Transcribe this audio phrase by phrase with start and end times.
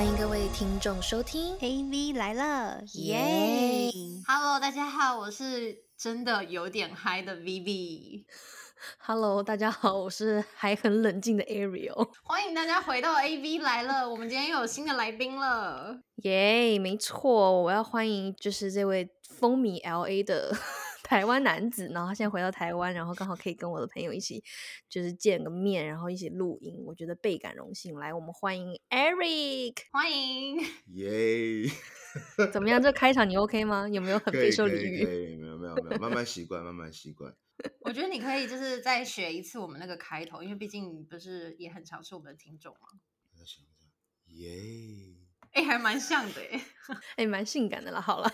[0.00, 3.90] 欢迎各位听众收听 AV 来了，耶
[4.26, 8.24] ！Hello，大家好，我是真的有点嗨的 Vivi。
[9.04, 12.08] Hello，大家好，我是还很冷静的 Ariel。
[12.22, 16.00] 欢迎大家回到 AV 来了，我们今天又有新的来宾了。
[16.22, 20.56] 耶，没错，我要欢迎就是这位风靡 LA 的。
[21.10, 24.44] 台湾男子，然后他现在回到台湾，然后刚好可以跟我的朋友一起，
[24.88, 27.96] 就是见个面，然后一起录音，我觉得倍感荣幸。
[27.96, 30.60] 来，我们欢迎 Eric，欢迎，
[30.94, 31.68] 耶！
[32.52, 32.80] 怎么样？
[32.80, 33.88] 这开场你 OK 吗？
[33.88, 35.04] 有没有很备受礼遇？
[35.04, 37.34] 没有，没有，没有，慢慢习惯，慢慢习惯。
[37.82, 42.86] 我觉得你可以就是再学一次我们那个开头，因为毕竟不是也很常是我们的听众吗？
[44.26, 44.48] 耶！
[45.54, 46.60] 哎，还蛮像的，哎，
[47.16, 48.00] 哎，蛮性感的了。
[48.00, 48.32] 好了。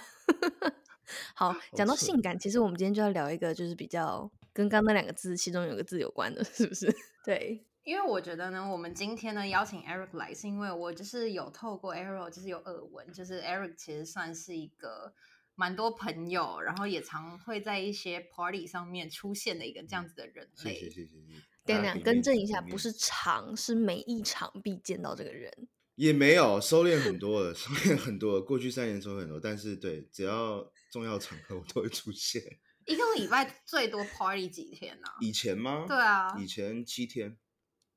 [1.34, 6.95] 好，讲到性感，其实我们今天就要聊一个，就是比较跟刚那两个字其中有个字有关的，是不是？
[7.24, 15.12] 对，因为我觉得呢，我们今天呢邀请 Eric 来，是因为我就是有透过 Eric，就是有耳闻，就是 Eric 其实算是一个
[15.55, 20.75] 蛮多朋友，然后也常会在一些 party 上面出现的一个这样子的人类。
[20.75, 21.42] 谢谢谢谢谢谢。
[21.64, 25.53] 等等，更正一下，不是常，是每一场必见到这个人。
[25.97, 28.41] 也没有收敛很多了，收敛很多。
[28.41, 32.42] 过去三年收敛很多，但是对，只要重要场合我都会出现。
[32.84, 35.09] 一个礼拜最多 party 几天呢？
[35.20, 35.84] 以前吗？
[35.89, 37.37] 对啊，以前七天。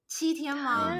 [0.08, 0.92] 七天吗？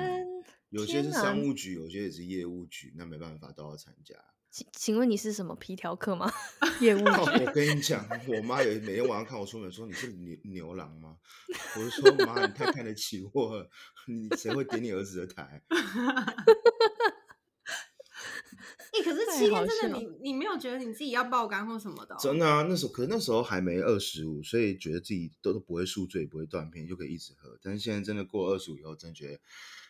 [0.70, 4.16] 有些是商务局，有些也是业务局，那没办法都要参加。
[4.52, 6.32] 请请问你是什么皮条客吗？
[6.82, 7.06] 业务局？
[7.06, 11.18] 我跟你讲，我妈有每天晚上看我出门说你是牛牛郎吗？
[11.76, 13.70] 我就说妈，你太看得起我了，
[14.08, 15.64] 你谁会点你儿子的台？
[19.00, 22.16] 哎，可是七天真的，你你没有觉得你自己要爆肝或什么的？
[22.20, 27.58] 真的啊，那时候可是那时候还没二十五，所以觉得自己都都不会宿醉，不会断片，就可以一直喝。
[27.62, 29.40] 但是现在真的过二十五以后，真的觉得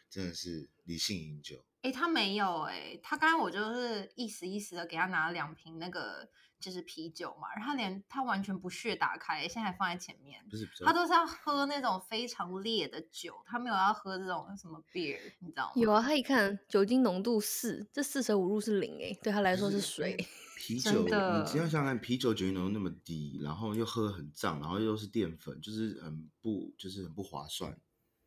[0.10, 1.64] 真的是理性饮酒。
[1.82, 6.28] 哎，他没有哎，他刚刚我就是一时一时的给他拿了两瓶那个
[6.60, 15.74] 就是啤酒嘛，然后他连他完全不屑打开，现在还放在前面，不是不是，他都是要喝那种非常烈的酒，他没有要喝这种什么 beer，你知道吗？
[15.76, 20.18] 有啊，他一看酒精浓度四，这四舍五入是零哎，对他来说是水。
[20.58, 21.10] 啤酒，你
[21.46, 27.80] 只要想想，啤酒酒精浓度那么低，然后又喝很胀，然后又是淀粉，就是很不就是很不划算。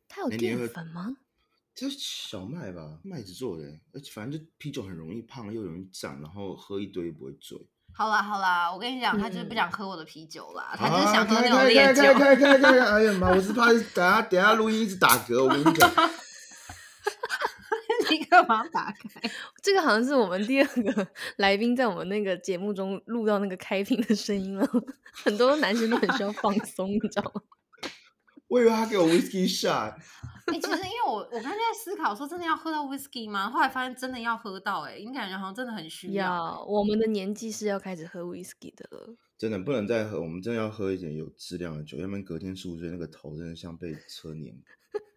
[0.07, 1.15] 它有淀粉吗？
[1.75, 7.57] 就是小麦吧，麦子做的，而且反正就啤酒很容易胖，又容易胀，然后喝一堆不会醉。
[7.95, 12.01] 好啦好啦，我跟你讲，他就是不想喝我的啤酒啦，他就是想喝那种烈酒。
[12.01, 12.79] 开开开开开！
[12.79, 15.89] 哎呀妈，我是怕等下等下录音一直打嗝，我跟你讲。
[18.09, 19.29] 你干嘛打开？
[19.61, 24.67] 这个好像是我们第二个 来宾在我们那个节目中录到那个开屏的声音了。
[25.23, 27.41] 很多男生都很需要放松，你知道吗？
[28.53, 29.95] 我以为他给我 whisky shot。
[30.45, 33.49] 哎，其实因为我我刚才在思考说，真的要喝到 whisky 吗？
[33.49, 36.63] 后来发现真的要喝到，哎，你感觉好像真的很需要。
[36.67, 40.21] 我们的年纪是要开始喝 whisky 的了，真的不能再喝。
[40.21, 44.55] 我们真的要喝一点有质量的酒，要不然隔天宿醉那个头真的像被车碾。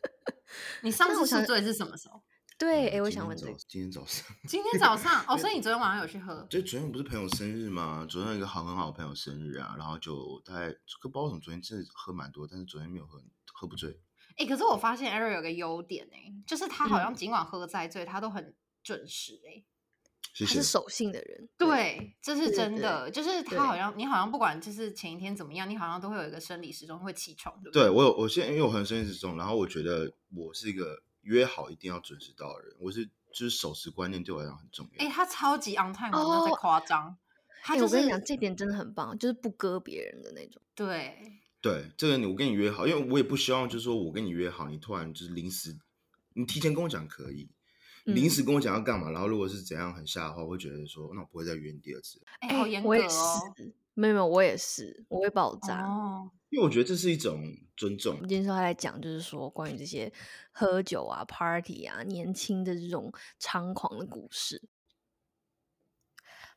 [0.82, 2.22] 你上次宿醉是什么时候？
[2.58, 6.46] 对，哎，我想问这个，今天早上， 今天早上哦，所以你昨天晚上有去喝？
[6.48, 8.06] 就昨天不是朋友生日吗？
[8.08, 10.68] 昨天有一个好很好的朋友生日啊，然后就大概
[11.02, 13.20] 不知道为什么昨天真的喝蛮多，但是昨天没有喝，
[13.52, 14.00] 喝不醉。
[14.38, 19.64] 哎，可是我发现 Ariel 有个优点哎，就是他好像尽管喝再醉，他都很准时哎。
[20.38, 23.10] 他是守信的人，对，这是真的。
[23.10, 27.84] 就是他好像，你好像不管就是前一天怎么样，你好像都会有一个生理时钟会起床，对不对？
[27.84, 35.04] 对我有，我现在因为我很生理时钟，然后我觉得我是一个约好一定要准时到的人，我是就是守时观念对我来讲很重要。
[35.04, 37.16] 哎，他超级 on time，不要再夸张。
[37.62, 40.62] 他我跟你讲，这点真的很棒，就是不割别人的那种。
[40.74, 41.40] 对。
[41.60, 45.76] 对，这个你我跟你约好，因为我也不希望就是说我跟你约好，你突然就是临时，
[46.34, 47.50] 你提前跟我讲可以，
[48.04, 52.22] 临时跟我讲要干嘛，然后如果是怎样很下的话，我会觉得说那我不会再约你第二次。
[52.38, 53.54] 哎，好严格哦。
[53.94, 55.82] 没有没有，我也是，我会爆炸。
[55.82, 57.38] 哦，因为我觉得这是一种
[57.76, 58.18] 尊重。
[58.20, 60.10] 今天说他来讲，就是说关于这些
[60.50, 64.62] 喝酒啊、party 啊、年轻的这种猖狂的故事。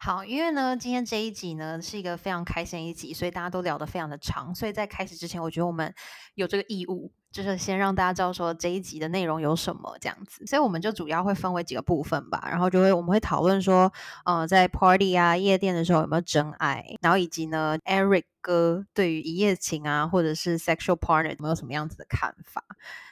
[0.02, 4.56] 好，因为呢，今天这一集呢是一个非常开心一集，所以大家都聊得非常的长。
[4.56, 5.94] 所以在开始之前，我觉得我们
[6.36, 10.46] 有这个义务，就是先让大家知道说这一集的内容有什么这样子。
[10.46, 13.92] 所以我们就主要会分为几个部分吧，然后就会我们会讨论说，
[14.24, 22.64] 呃，在 party 啊、夜店的时候有没有真爱，然后以及呢，Eric 哥对于一夜情啊，或者是 sexual partner 有没有什么样子的看法，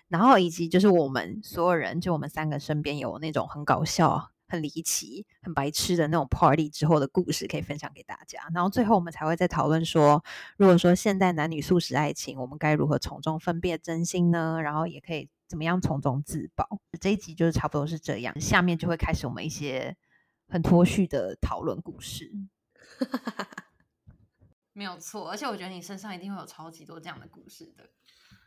[0.07, 4.31] 然后以及就是我们所有人，就我们三个身边有那种很搞笑。
[4.47, 10.23] 很离奇、很白痴的那种 party 之后的故事可以分享给大家，然后最后我们才会再讨论说，
[10.57, 14.61] 如果说现代男女素食爱情，我们该如何从中分辨真心呢？
[14.61, 16.79] 然后也可以怎么样从中自保。
[16.99, 19.95] 这一集就是差不多是这样，下面就会开始我们一些
[20.47, 22.31] 很脱序的讨论故事。
[24.73, 27.89] 没有错，而且我觉得你身上一定会有超级多这样的故事的。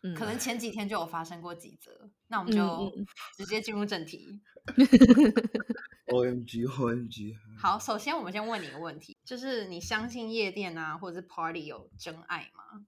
[0.03, 2.91] 嗯，可能前几天就有发生过几则，那我们就
[3.37, 4.41] 直接进入正题。
[6.13, 7.37] O M G O M G。
[7.59, 12.85] 好，首先我们先问你一个问题，就是你相信夜店啊，或者是 party 有真爱吗？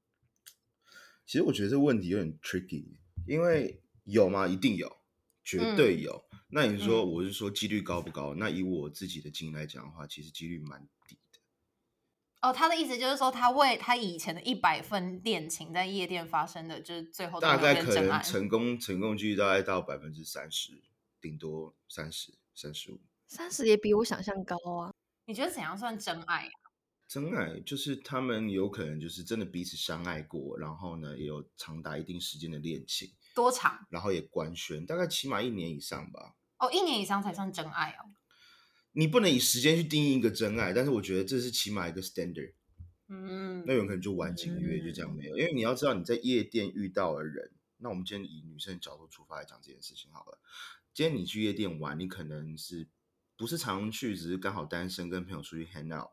[1.25, 2.97] 其实我觉得这个问题有点 tricky，
[3.27, 4.47] 因为有吗？
[4.49, 4.99] 一定有，
[5.45, 6.25] 绝对有。
[6.49, 8.35] 那你说，我是说几率高不高？
[8.35, 11.41] 那以我自己的经验来讲的话，其实几率蛮低的。
[12.43, 20.83] 哦，他的意思就是说，他为他以前的一百份恋情在夜店发生的，就是最后大概可能成功成功几率大概到百分之三十，
[21.23, 23.01] 顶多三十、三十五。
[23.27, 24.93] 三十也比我想象高啊！
[25.25, 26.53] 你觉得怎样算真爱啊？
[27.09, 33.87] 真爱就是他们有可能就是真的彼此相爱过，然后呢也有长达一定时间的恋情，多长？
[33.89, 36.35] 然后也官宣，大概起码一年以上吧。
[36.59, 38.11] 哦，一年以上才算真爱哦。
[38.93, 42.55] 你不能以时间去定义一个真爱，但是我觉得这是起码一个 standard。
[43.09, 47.53] 嗯，那有可能就玩几个月就这样没有，因为你要知道你在夜店遇到的人。
[47.79, 50.39] 那我们今天以女生的角度出发来讲这件事情好了。
[50.95, 52.89] 今天你去夜店玩，你可能是
[53.37, 56.11] 不是常去，只是刚好单身跟朋友出去 hang out。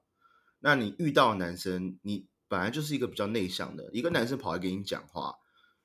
[0.60, 5.36] 那你遇到男生，你本来就是一个比较内向的一个男生，跑来跟你讲话，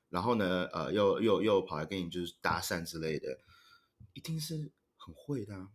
[0.09, 3.39] 然后呢，呃，又又又跑来跟你就是搭讪之类的，
[4.13, 5.67] 一定是很会的。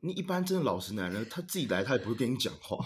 [0.00, 2.84] 你一般真的老实男人，他自己来，他也不会跟你讲话。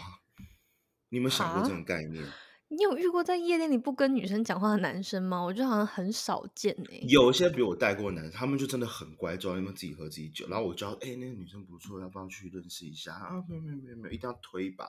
[1.08, 2.24] 你有没有想过这种概念？
[2.70, 5.42] 你有遇过在夜店里不跟女生讲话的男生吗？
[5.42, 7.00] 我觉得好像很少见哎。
[7.08, 10.46] 有些比我带过的男生，他们就真的很乖，知道你们自己喝自己酒。
[10.48, 13.44] 然后我就要，哎，那个女生不错，要不要去认识一下啊？
[13.48, 14.88] 没有没有没有没有，一定要推一把。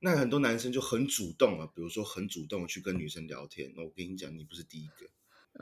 [0.00, 3.72] 那很多男生就很主动啊，比如说很主动去跟女生聊天。
[3.76, 5.08] 那我跟你讲，你不是第一个。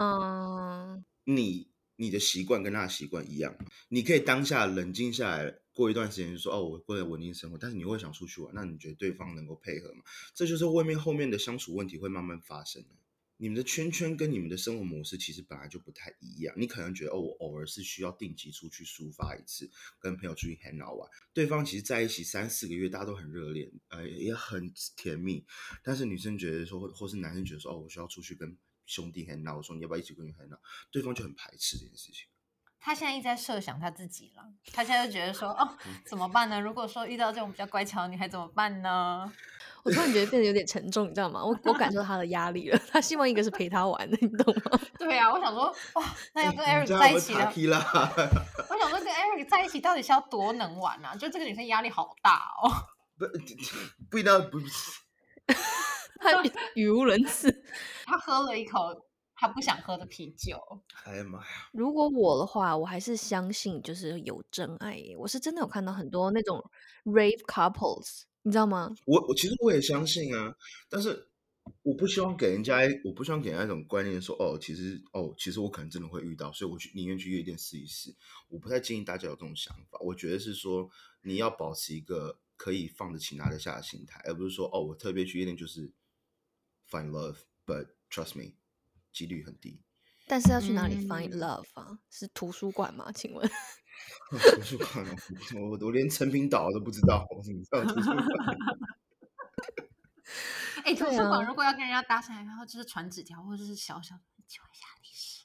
[0.03, 1.05] 嗯。
[1.25, 1.71] 你。
[1.97, 3.55] 你的习惯跟他的习惯一样，
[3.89, 10.03] 你可以当下冷静下来，过一段时间就说哦，我过了稳定生活，但是你会想出去玩，那你觉得对方能够配合吗？
[10.35, 12.89] 这就是外面后面的相处问题会慢慢发生的。
[13.39, 25.45] 你们的圈圈跟你们的生活模式其实本来就不太一样，你可能觉得哦，我偶尔是需要定期出去抒发一次，跟朋友出去 hang out 玩，对方其实在一起三四个月，大家都很热恋，呃，也很甜蜜，
[25.83, 28.57] 但是女生觉得说，或或是男生觉得说，哦，我需要出去跟。
[28.85, 30.61] 兄弟很闹，我说你要不要一起跟你很闹？
[30.91, 32.27] 对方就很排斥这件事情。
[32.85, 34.43] 他现在一直在设想他自己了，
[34.73, 35.69] 他现在就觉得说，哦，
[36.05, 36.61] 怎么办呢？
[36.61, 39.33] 如果说遇到这种比较乖巧的女孩怎么办呢？
[39.85, 41.45] 我突然觉得变得有点沉重，你知道吗？
[41.45, 42.79] 我我感受他的压力了。
[42.91, 44.81] 他希望一个是陪他玩的，你懂吗？
[44.99, 45.65] 对啊，我想说，
[45.95, 47.79] 哇，那要跟 Eric 在一起了。
[48.69, 51.15] 我想说，跟 Eric 在一起到底是要多能玩啊？
[51.15, 52.71] 就这个女生压力好大哦。
[53.19, 53.27] 不，
[54.11, 54.61] 不一定不。
[56.21, 56.31] 他
[56.75, 57.65] 语无伦次，
[58.05, 58.79] 他喝了一口
[59.43, 60.57] 他不想喝的啤酒。
[61.03, 61.47] 哎呀妈呀！
[61.73, 65.03] 如果我的话，我还是相信就是有真爱。
[65.19, 66.65] 我是真的有看到很多那种
[67.05, 68.95] rave couples，你知道吗？
[69.05, 70.55] 我我其实我也相信啊，
[70.89, 71.29] 但是
[71.83, 78.15] 我不希望给人家，我不希望给人家一种观念说，哦，其实哦，其实我可能真的会遇到，所以我去宁愿去夜店试一试。
[78.47, 79.99] 我不太建议大家有这种想法。
[80.01, 80.89] 我觉得是说
[81.23, 85.93] 你要保持一个可以放得起拿得下的心态，而不是说哦，我特别去夜店就是。
[86.91, 88.53] Find love, but trust me，
[89.13, 89.83] 几率很低。
[90.27, 91.99] 但是要去哪里 find love 啊？
[92.09, 93.11] 是图书馆吗？
[93.13, 93.47] 请问？
[94.31, 95.05] 图书馆？
[95.57, 98.25] 我我连成品岛都不知道，我怎么知道图书馆？
[100.85, 105.45] 哎，图书馆如果要跟人家搭讪，然后就是传纸条，或者是小小的求一下历史。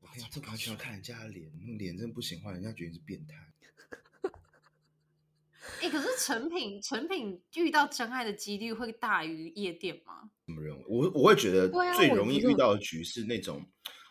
[0.00, 3.34] 我跟你讲，这完全要看人家的脸，脸真不行话，人家觉得你是变态。
[5.86, 10.28] 哎，可是成品成品遇到真爱的几率会大于夜店吗？
[10.44, 10.84] 怎么认为？
[10.88, 13.64] 我我会觉得最容易遇到的局是那种，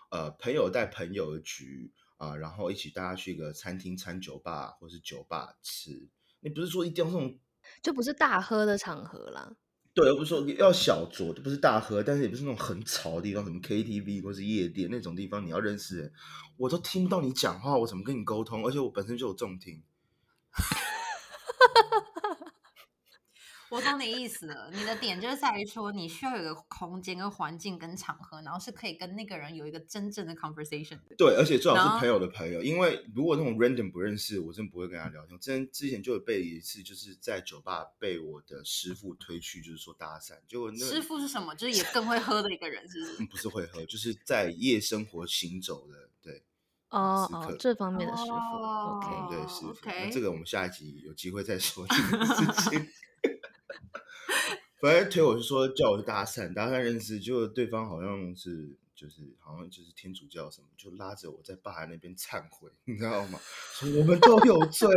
[0.10, 6.08] 呃，朋友带朋友的局啊，然后一起大家去一个餐厅、餐酒吧或是酒吧吃。
[6.40, 7.38] 你不是说一定要这种，
[7.84, 9.58] 就不是大喝的场合啦。
[9.94, 16.14] 对，而不是说要小酌，不是大喝，但是也不是那种很吵的地方，什么 KTV 或是夜店那种地方，你要认识人，
[16.56, 18.66] 我都听不到你讲话，我怎么跟你沟通？
[18.66, 19.84] 而且我本身就有重听。
[23.76, 31.16] 我懂你意思了，你的点就是在于说，你需要有一个空间、跟环境、跟场合，然后是可以跟那个人有一个真正的 conversation 的。
[31.18, 35.38] 对，而且最好是朋友的朋友，因为如果那种 random 不认识，我真不会跟他聊天。
[35.42, 40.36] 真之前就有被一次，就是在酒吧被我的师傅推去，就是说搭讪。
[40.48, 41.54] 结果那师傅是什么？
[41.56, 43.26] 就是也更会喝的一个人，是不是？
[43.28, 46.44] 不是会喝，就是在夜生活行走的，对。
[46.90, 49.76] 哦哦，这方面的师傅，OK，对师傅。
[49.84, 52.88] 那这个我们下一集有机会再说这个 事情。
[54.82, 63.40] 反正推我是说叫我去搭讪，搭讪认识，结果对方好像是就是好像就是天主教什么，就拉着我在爸爸那边忏悔，你知道吗？
[63.74, 64.88] 说我们都有罪，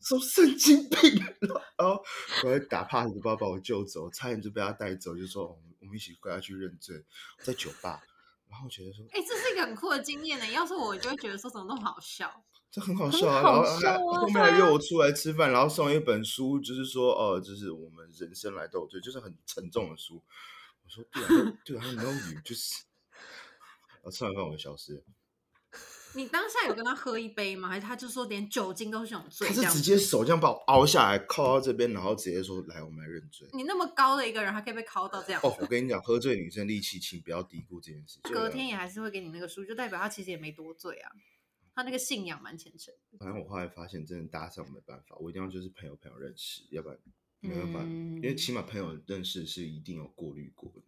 [0.00, 1.00] 说神经病，
[1.78, 2.02] 然后
[2.44, 7.04] 我还打 pass 就把把我救走，差点就被他带走，就说我们我们一起跟他去认罪，
[7.42, 8.02] 在酒吧，
[8.48, 10.46] 然后觉得说哎、这是一个很酷的经验呢。
[10.48, 12.44] 要是我，就会觉得说怎么那么好笑。
[12.76, 20.22] 这很好笑啊，好然后笑啊还后面对啊还约我出来吃饭，然后送一本书，就是说哦，就是我们人生来斗嘴，就是很沉重的书。
[20.84, 22.84] 我说对啊，对啊，没有雨就是，
[24.02, 25.02] 我吃完饭我就消失了。
[26.12, 27.66] 你当下有跟他喝一杯吗？
[27.66, 29.48] 还是他就说连酒精都是种罪？
[29.48, 33.48] 他是直接手这样把我凹下来，靠到这边，然后直接说来，我们来认罪。
[33.54, 35.40] 你那么高的一个人，还可以被靠到这样。
[35.42, 38.20] 哦，我跟你讲，喝醉女生力气轻，不要低估这件事。
[38.24, 41.10] 隔天也还是会给你那个书，就代表他其实也没多醉啊。
[41.76, 42.92] 他那个信仰蛮虔诚。
[43.18, 46.98] 反正我后来发现，真的搭上没办法，我一定要就是朋友朋友认识，要不然
[47.40, 50.82] 没办法，因为嗯起码朋友认识是一定有过滤过的。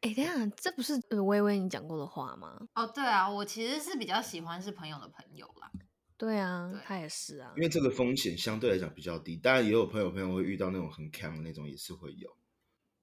[0.00, 2.66] 哎，等一下，这不是呃微微你讲过的话吗？
[2.74, 5.70] 哦，对啊，我其实是比较喜欢是朋友的朋友啦。
[6.16, 7.62] 对啊，对他也是啊因。
[7.62, 12.36] 为这个风险相对来讲比较低，当然也有朋友朋友会遇到那种很强的那种，也是会有。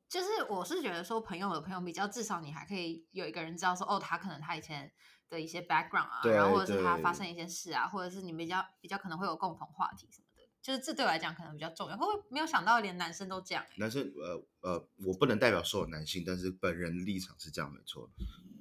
[0.10, 4.92] 就是我是觉得说朋友的朋友比较，至少你还可以有一个人知道说，哦，他可能他以前
[5.30, 11.98] 的一些 background 啊，然后或者是他发生一些事啊，或者是你们比较比较可能会有共同话题什么的，就是这对我来讲可能比较重要。
[11.98, 13.74] 会不会没有想到连男生都这样、欸？
[13.78, 18.10] 男生呃呃，我不能代表所有男性，但是本人立场是这样没错。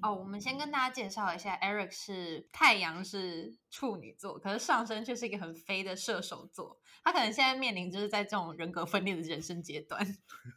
[0.03, 6.81] 哦，我们先跟大家介绍一下，Eric 是太阳是处女座，可是上升却是一个很飞的射手座。
[7.05, 10.05] 他可能现在面临就是在这种人格分裂的人生阶段。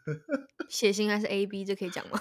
[0.68, 2.20] 血型还是 A B，这可以讲吗？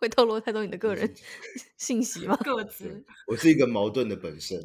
[0.00, 1.14] 会透露太多你的个人
[1.76, 2.36] 信息吗？
[2.42, 4.58] 各对自，我是一个矛盾的本身。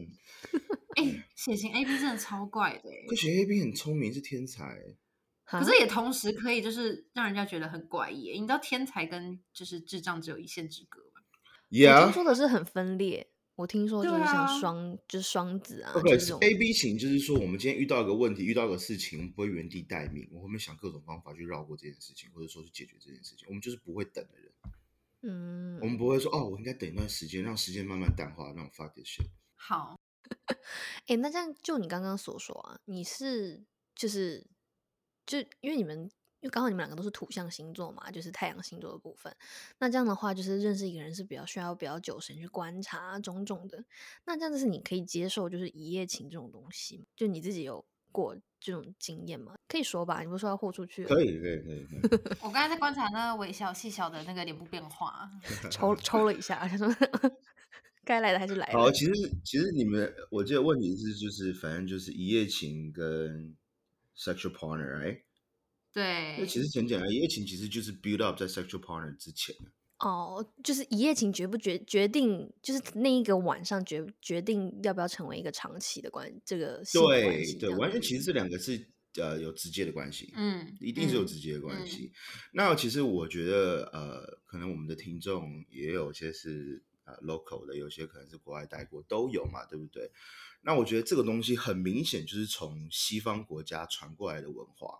[0.95, 4.63] 哎、血型 A B 真的超怪的、欸，可学 A B 很聪明，是天才。
[5.43, 8.39] 可可是也同时可以就是让人家觉得很怪异欸。
[8.39, 11.21] 你知道天才跟就是智障只有一线之隔吗
[11.69, 23.45] ？Yeah，说的是很分裂，我听说就是对啊像双，就是双子啊，OK，是这种 A B 型就是说，我们今天遇到一个问题，遇到一个事情，我们不会原地待命，我们想各种方法去绕过这件事情，或者说去解决这件事情。
[23.49, 24.51] 我们就是不会等的人，
[25.27, 29.27] 嗯，我们不会说哦，我应该等一段时间，让时间慢慢淡化，那种 fuck this shit。
[29.55, 29.99] 好，
[31.07, 33.65] 哎、那这样就你刚刚所说啊，你是
[33.95, 34.45] 就是
[35.25, 35.97] 就因为你们
[36.41, 39.35] 因为刚好你们两个都是土象星座嘛，就是太阳星座的部分。
[39.79, 43.83] 那这样的话，就是认识一个人是比较需要比较久时间去观察种种的。
[44.25, 47.05] 那这样子是你可以接受就是一夜情这种东西吗？
[47.15, 47.83] 就你自己有
[48.15, 49.53] 过这种经验吗？
[49.67, 52.19] 可以说吧，你不是说要豁出去可以，可以，可以，可以。
[52.41, 55.29] 我刚才在观察那个微小细小的那个脸部变化。
[55.69, 56.87] 抽抽了一下，他 说
[58.05, 59.11] 该来的还是来好，其实
[59.43, 63.55] 其实你们，我记得问题是就是反正就是一夜情跟
[64.17, 65.21] sexual partner，哎，
[65.91, 69.53] 对，那其实很简单，一夜情其实就是 build up 在 sexual partner 之前。
[70.05, 82.11] 哦，就是一夜情决不决决定，就是那一个晚上决决定要不要成为一个长期的关这个性关对对，完全其实这两个是呃有直接的关系，嗯，一定是有嗯直接的关嗯系。
[82.53, 90.11] 那其实我觉得呃，可能我们的听众也有些是呃 local 的，有些可能是国外待过，都有嘛，对不对？
[90.61, 94.99] 那我觉得这个东西很明显就是从西方国家传过来的文化，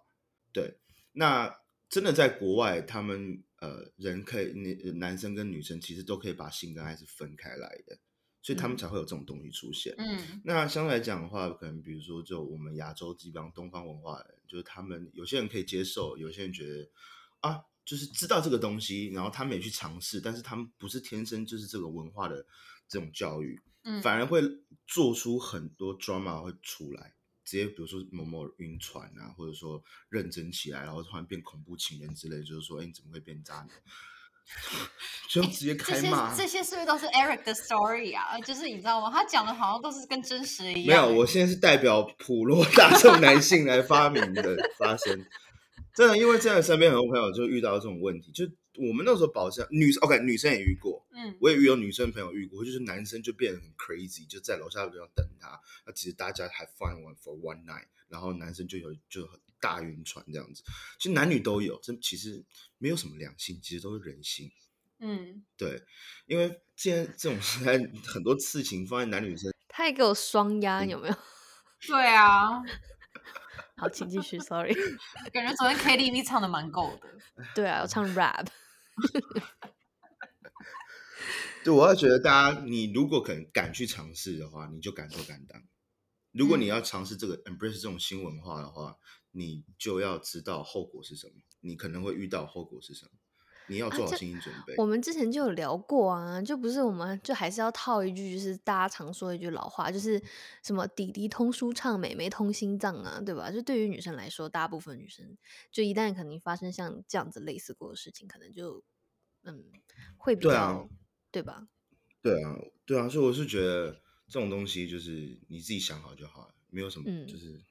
[0.52, 0.80] 对。
[1.14, 7.98] 那真的在国外，他们呃人可以，你男生跟女生其实都可以把性跟爱是分开来的，
[8.42, 9.94] 所以他们嗯才会有这种东西出现。
[9.98, 16.88] 嗯那相对来讲的话，可能比如说，就我们亚洲基本上东方文化人，就是他们有些人可以接受，有些人觉得
[17.40, 22.46] 啊，就是知道这个东西，然后他们也去尝试，但是他们不是天生就是这个文化的
[22.88, 24.42] 这种教育，嗯，反而会
[24.86, 27.15] 做出很多 drama 会出来，
[27.46, 33.70] 直接比如说某某晕船啊，或者说认真起来，然后突然变恐怖情人之类，就是说，哎，你怎么会变渣男？
[35.28, 36.32] 就直接开骂。
[36.36, 38.40] 这些是不是都是 Eric 的 story 啊？
[38.42, 39.10] 就是你知道吗？
[39.12, 41.14] 他讲的好像都是跟真实的一样没。
[41.14, 45.26] 有，我现在是代表普罗大众男性来发明的发生。
[45.96, 48.46] 真的，因为真的身边很多朋友就遇到这种问题，就
[48.78, 60.64] 我们那时候保持女生 OK，女生也遇过，嗯我也遇有女生朋友遇过，就是男生就变得很 crazy，就在楼下地方等他，那其实大家还 fine one for one night，然后男生就有就很大晕船这样子，
[61.00, 62.44] 其实男女都有，这其实
[62.78, 64.52] 没有什么良性，其实都是人性。
[65.00, 65.84] 嗯，对，
[66.26, 71.16] 因为现在这种时代，很多事情放在男女生他也给我双压，有没有？
[71.86, 72.64] 对啊，
[73.76, 74.74] 好，请继续，sorry。
[75.34, 77.44] 感觉昨天 KTV 唱的蛮够的。
[77.54, 78.48] 对啊，我唱 rap。
[81.64, 85.62] 对，我要觉得大家，你如果肯敢去尝试的话，你就敢做敢当。
[86.32, 88.98] 如果你嗯要尝试这个 embrace 这种新文化的话，
[89.32, 93.12] 你就要知道后果是什么，你可能会遇到后果是什么。
[93.68, 94.76] 你要做好心理准备。
[94.78, 100.22] 我们之前就有聊过啊，就不是我们就还是要套一句，就是大家常说的一句老话，就是
[100.64, 103.52] 什么“弟弟通书畅，妹妹通心脏”啊，对吧？
[103.52, 105.38] 就对于女生来说，大部分女生
[105.72, 108.84] 就一旦可能发生像这样子类似过的事情，可能就
[109.44, 109.64] 嗯
[110.18, 110.90] 会比较对啊
[111.32, 111.68] 对吧？
[112.22, 112.56] 对啊，
[112.86, 113.92] 对啊，所以我是觉得
[114.28, 117.62] 这种东西就是你自己想好就好了，没有什么，嗯就是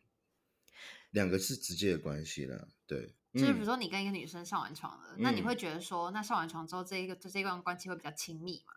[1.10, 2.68] 两个是直接的关系啦。
[2.86, 8.74] 对，嗯就是比如说你跟一个女生上完床了，那你嗯会觉得说，那上完床之后这一个这一段关系会比较亲密嘛？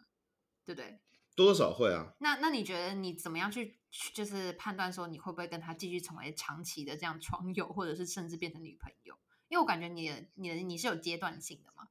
[0.66, 1.00] 对不对？
[1.36, 2.14] 多多少会啊。
[2.20, 9.16] 那那你觉得你怎么样去去就是判断说你会不会跟他继续成为长期的这样床友，或者是甚至变成女朋友？
[9.48, 11.88] 因为我感觉你的你的你是有阶段性的嘛，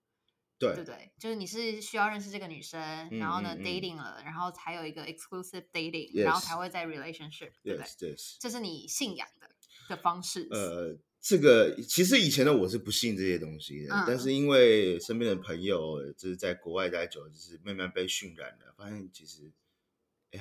[0.59, 1.13] 对对不对？
[1.19, 8.17] 就是你是需要认识这个女生，然后呢 dating 了，然后才有一个 exclusive dating，然后才会在 relationship，对不对。
[8.41, 9.49] 这是你信仰的
[9.89, 10.49] 的方式。
[10.51, 19.53] 呃，这个其实以前的我是不信这些东西的，嗯但是因为身边的朋友就是在国外待久了，就是慢慢被渲染了，发现其实、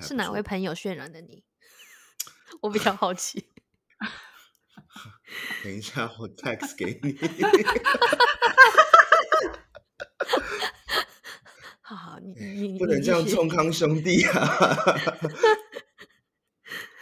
[0.01, 1.44] 是哪位朋友渲染的你？
[2.62, 3.50] 我比较好奇。
[5.63, 7.17] 等一下，我 text 给你。
[11.82, 14.88] 好好，你你你不能这样冲康兄弟啊！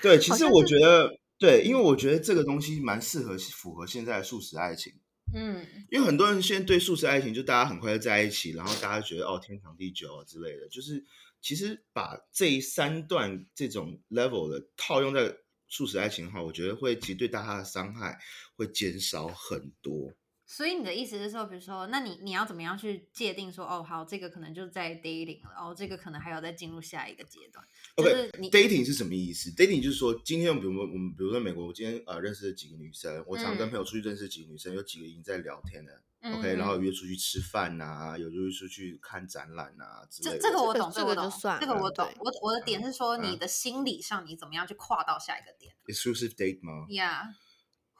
[0.01, 1.10] 对，其实我觉得，
[1.43, 4.93] 对，因为我觉得这个东西蛮适合符合现在的素食爱情，
[5.35, 11.03] 嗯，因为很多人现在对素食爱情，就大家很快就在一起，然后大家觉得哦天长地久啊之类的，就是
[11.41, 15.35] 其实把这三段这种 level 的套用在
[15.67, 18.17] 素食爱情的话，我觉得会其实对大家的伤害
[18.55, 20.13] 会减少很多。
[20.55, 27.65] 所以你的意思是说，比如说，那你你要怎么样去界定说，哦，好，这个可能就在 dating 了，哦，这个可能还要再进入下一个阶段，
[27.98, 40.38] 就 OK，是你 dating 是什么意思？dating 就是说，今天比如说我们，比如说美国，我今天呃认识了几个女生，我常跟嗯朋友出去认识几个女生，有几个已经在聊天了、嗯 o k 然后嗯约出去吃饭呐、有约出去看展览啊之类的。
[40.38, 42.07] 这这个我懂，这个我懂，个就算了这个我懂。
[42.19, 47.33] 我我的点是说，嗯你的心理上你怎么样去跨到下一个点 exclusive date 吗？？Yeah，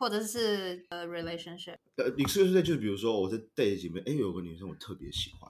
[0.04, 1.78] 或者是呃 relationship。
[1.96, 5.50] 呃你是不是就是比如说我在 date 里面，哎，有个女生我特别喜欢，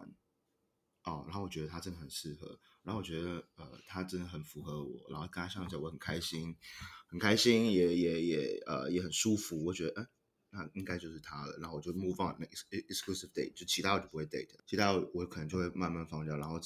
[1.05, 6.55] 哦，然后我觉得她真的很适合，然后我觉得呃她真的很符合我，然后跟她相处我很开心，
[7.07, 10.07] 很开心，也也也呃也很舒服，我觉得哎。
[10.55, 16.59] 那应该就是她了，然后我就 move on，exclusive date，就其他我就不会 date，其他我可能就会慢慢放掉，然后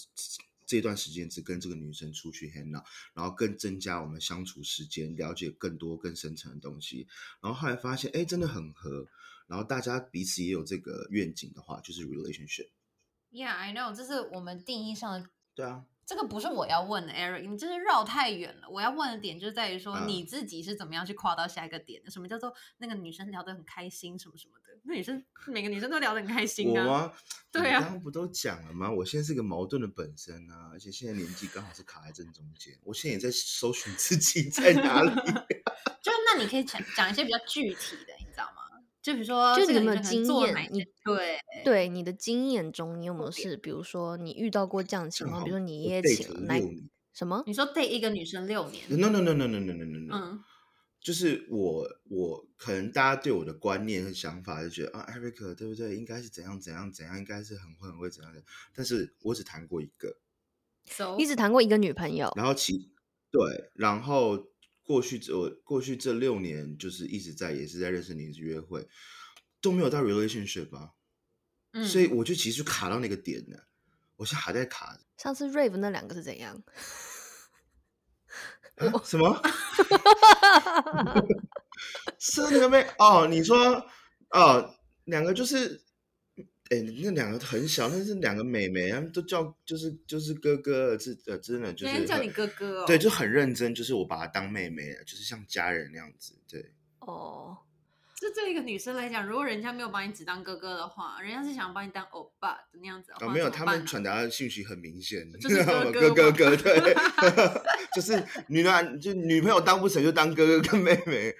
[0.67, 7.07] 这段时间只跟这个女生出去 hang out，然后更增加我们相处时间，了解更多更深层的东西，
[7.41, 9.07] 然后后来发现哎真的很合，
[9.47, 12.67] 然后大家彼此也有这个愿景的话，就是 relationship。
[13.31, 15.29] Yeah，I know，这是我们定义上的。
[15.55, 18.69] 对啊，这个不是我要问的，Eric，你真是绕太远了。
[18.69, 22.09] 我要问的点就在于说，嗯你自己是怎么样去跨到下一个点的？
[22.09, 24.79] 什么叫做那个女生聊得很开心，什么什么的？
[24.83, 27.13] 那女生每个女生都聊得很开心啊。
[27.51, 28.89] 对啊你刚刚不都讲了吗？
[28.89, 35.09] 我现在是个矛盾的本身啊，而且现在年纪刚好是卡在正中间，我现在也在搜寻自己在哪里。
[36.01, 38.13] 就是那你可以讲讲一些比较具体的？
[39.07, 46.73] 就比如说，就你有没有经验你对，对你的经验中，你有没有是，比如说你遇到过这样的情况，比如说你我也 date 请来了六
[47.13, 47.41] 什么？
[47.47, 50.43] 你说 date 一个女生六年，No no no no no no no no no，嗯。
[50.99, 55.95] 就是我我可能大家对我的观念和想法就觉得啊，Eric 对不对？
[55.95, 58.43] 应该是怎样怎样怎样，应该是很会很会怎样的。
[58.75, 60.17] 但是我只谈过一个
[60.87, 61.15] ，，so？
[61.15, 62.91] 你只谈过一个女朋友，然后其
[63.31, 64.49] 对，然后
[64.87, 68.87] 过去这我过去这六年就是一直在也是在认识你，是约会，
[69.59, 70.93] 都没有到 relationship 啊，
[71.73, 73.67] 嗯，所以我就其实就卡到那个点了，
[74.15, 76.63] 我现在还在卡上次 Rave 那两个是怎样？
[78.77, 79.41] 啊什么？
[82.17, 83.27] 是那个妹哦？
[83.29, 83.85] 你说
[84.29, 84.73] 哦，
[85.03, 85.85] 两个就是。
[86.69, 96.33] 哎，那两个很小，但是两个妹妹，他们都叫就是就是哥哥，是呃真的就是很别人叫你哥哥哦，对，就很认真，就是我把她当妹妹了，就是像家人那样子。
[96.49, 97.57] 对，哦，
[98.15, 106.95] 这对一个女生来讲，如果人家没有把你只当哥哥的话，人家是想把你当欧巴的那样子的话，啊，没有，他们传达的信息很明显，就 是哥哥哥哥哥，对，
[107.95, 111.33] 就是女男就女朋友当不成就当哥哥跟妹妹。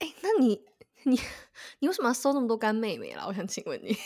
[0.00, 0.62] 哎，那你
[1.04, 1.18] 你
[1.78, 3.24] 你为什么要收那么多干妹妹啦？
[3.26, 3.96] 我想请问你，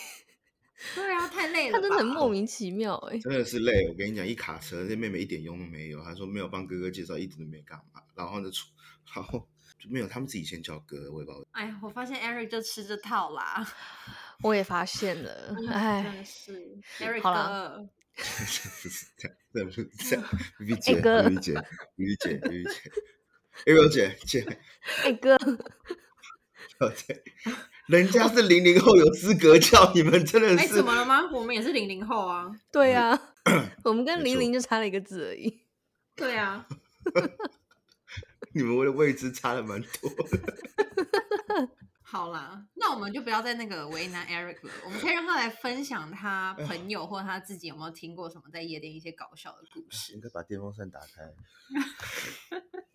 [0.95, 6.03] 对啊，太累了吧，她真的很莫名其妙哎、真的是累，我跟你讲，一卡车，这妹妹一点用都没有。
[6.03, 8.67] 她说没有帮哥哥介绍，一直都没干嘛，然后呢，出
[9.15, 11.47] 然后就没有，他们自己先叫哥，我也不知道。
[11.53, 13.67] 哎呀，我发现 Eric 就吃这套啦，
[14.43, 20.25] 我也发现了， 真 哎，的是 Eric 好哥，不是这样，这不是这样。
[20.59, 21.55] B 姐哎哥，B B 姐
[21.97, 22.93] B 姐 B 姐
[23.67, 24.59] ，Ariel 姐姐，
[25.05, 25.37] 哎哥，
[26.81, 27.23] 对，
[27.89, 31.31] 人家是零零后有资格叫，你们真的哎，是怎么了吗？
[31.31, 32.51] 我们也是零零后啊。
[32.73, 33.21] 对啊，
[33.85, 35.61] 我们跟没错零零就差了一个字而已。
[36.17, 36.67] 对啊，
[38.55, 41.69] 你们的位置差的蛮多的。
[42.03, 50.15] 好啦，那我们就不要再那个为难 Eric 了，我们可以让他来分享他朋友或他自己有没有听过什么在夜店一些搞笑的故事。
[50.15, 51.33] 应该把电风扇打开。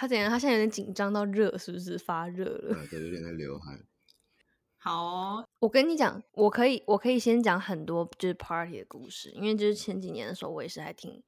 [0.00, 0.30] 他怎样？
[0.30, 2.74] 他现在有点紧张到热，是不是发热了？
[2.74, 3.84] 啊，对，有点在流汗。
[4.78, 11.22] 好哦，我跟你讲，我可以，我可以先讲很多就是 party 的故事，因为就是前几年的时候，我也是还挺，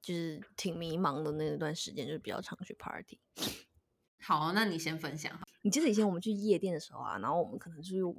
[0.00, 3.18] 就是挺迷茫的那段时间，就是比较常去 party。
[4.22, 5.36] 好，那你先分享。
[5.62, 8.16] 你记得以前我们去夜店的时候啊，然后我们可能出去玩，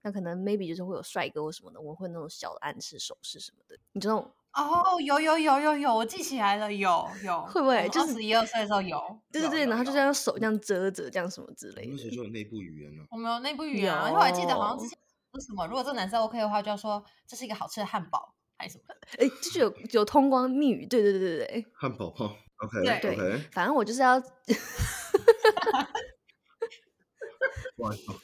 [0.00, 4.34] 那可能 maybe 就是会有帅哥或什么的，我们会那种小的暗示手势什么的，你知道？
[4.54, 8.90] 哦，有有有有有，我记起来了，有有，会不会就是十一二岁的时候有？
[8.90, 9.98] 有对对对，然后就这。
[9.98, 12.16] 样手这样遮着，这样什么之类那时候的。
[12.16, 13.06] 就有内部语言了。
[13.10, 14.98] 我们有内部语言啊，因为我还记得好像之有前
[15.32, 18.94] 说什么，如果这个男生 OK 的话，就要说这是一个好吃的汉堡还是什么的。
[19.18, 21.66] 哎，就是有有通关密语，对对对对对。
[21.72, 22.26] 汉堡包
[22.58, 24.26] ，OK 对对 OK，反正我就是要不
[27.84, 28.14] 好意思哦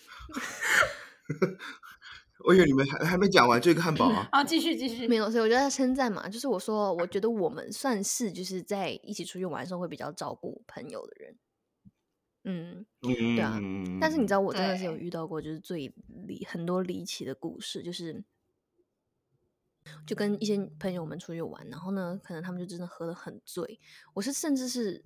[2.44, 4.28] 我以为你们还还没讲完这个汉堡啊。
[4.32, 5.06] 好，继续继续。
[5.06, 11.36] 没有，所以我就在称赞嘛，就是我说，我觉得我们算是就是在一起出去玩的时候会比较照顾朋友的人，
[12.44, 13.60] 嗯，嗯对啊
[14.00, 15.92] 但是你知道，我真的是有遇到过，就是最
[16.26, 18.24] 离很多离奇的故事，就是
[20.06, 23.78] 就跟一些朋友们出去玩，然后呢，可能他们就真的喝得很醉，
[24.14, 25.04] 我是甚至是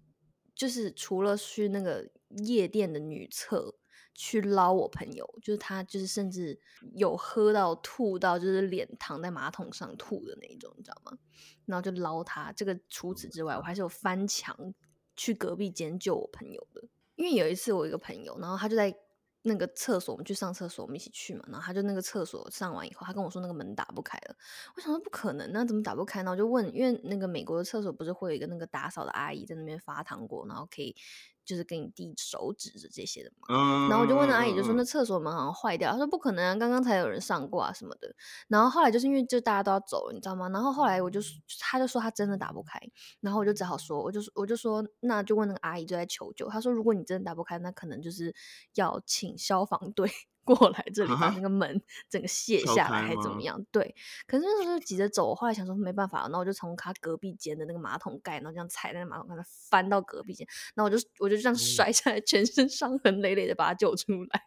[0.55, 2.09] 就是除了去那个
[2.45, 3.75] 夜店的女厕
[4.15, 6.59] 去捞我朋友，就是他就是甚至
[6.95, 11.19] 有喝到吐到就是脸躺在马桶上吐的那一种，你知道吗？
[11.67, 12.53] 然后就捞他。
[12.53, 14.75] 这个除此之外，我还是有翻墙
[15.17, 16.83] 去隔壁间救我朋友的。
[17.17, 18.95] 因为有一次我一个朋友，然后他就在
[19.43, 24.37] 那个厕所，我们去上厕所，我们一起去嘛，然后他就那个厕所上完以后，他跟我说那个门打不开了。
[24.75, 26.31] 我想说不可能，那怎么打不开呢？
[26.31, 30.97] 我就问，因为那个美国的厕所不是会有一个那个打扫的阿姨在那边发糖果，然后可以
[31.45, 33.47] 就是给你递手指的这些的嘛。
[33.51, 38.15] 嗯然后我就问那阿姨，就说嗯那厕所门好像坏掉，她说不可能啊，刚刚才有人上过啊什么的。
[38.49, 40.49] 然后后来就是因为就大家都要走了，你知道吗？
[40.49, 42.81] 然后后来我就说他就说她真的打不开，
[43.21, 48.35] 然后我就只好说，我就我就说那就问那个阿姨就在求救，她说如果你真的打不开，那可能就是
[48.75, 50.11] 要请消防队
[50.45, 53.65] 过来这里把啊那个门整个卸下来还怎么样？
[53.73, 53.95] 对，
[54.27, 64.43] 可是那时候就急着走，我后来想说没办法了，然后我就从他隔壁间的那个马桶盖，然后这样踩那个马桶盖，翻到隔壁间，然后我就我就这样摔下来，全身伤痕累累的把他救出来。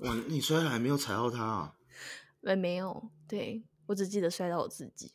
[0.00, 1.74] 哇，你摔了还没有踩到他啊？
[2.42, 5.12] 呃，没有，对我只记得摔到我自己。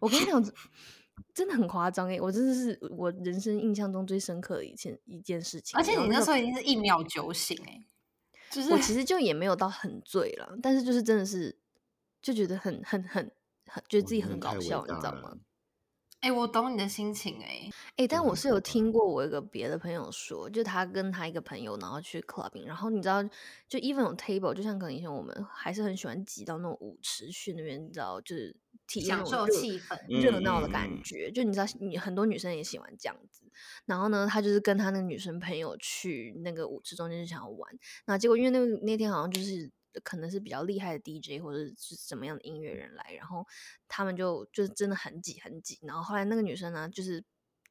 [0.00, 0.44] 我跟你讲，
[1.34, 5.78] 真的很夸张诶，我真的是我人生印象中最深刻的一件一件事情。
[5.78, 7.84] 而且你那时候已经是一秒酒醒哎、
[8.50, 11.56] 就是我其实就也没有到很醉了，但是就是真的是
[12.22, 13.30] 就觉得很很很
[13.66, 15.32] 很觉得自己很搞笑，你知道吗？
[16.20, 23.22] 哎、我懂你的心情哎、哎、但我是有听过我一个别的朋友说，就他跟他一个朋友，然后去 clubbing，然后你知道，
[23.68, 28.54] 就 even 有 table，就像可能以前我们还是很喜欢挤到那种舞池去那边，你知道，就是
[28.88, 29.96] 体验享受气氛。
[30.08, 31.30] 热闹的感觉。
[31.30, 33.44] 就你知道，你很多女生也喜欢这样子。
[33.86, 37.72] 然后呢，他就是跟他那个女生朋友去那个舞池中间就想要玩，
[38.06, 39.70] 那结果因为那个那天好像就是
[40.04, 43.46] 可能是比较厉害的 DJ 或者是什么样的音乐人来，然后
[43.88, 45.78] 他们就就是真的很挤很挤。
[45.82, 47.24] 然后后来那个女生呢，就是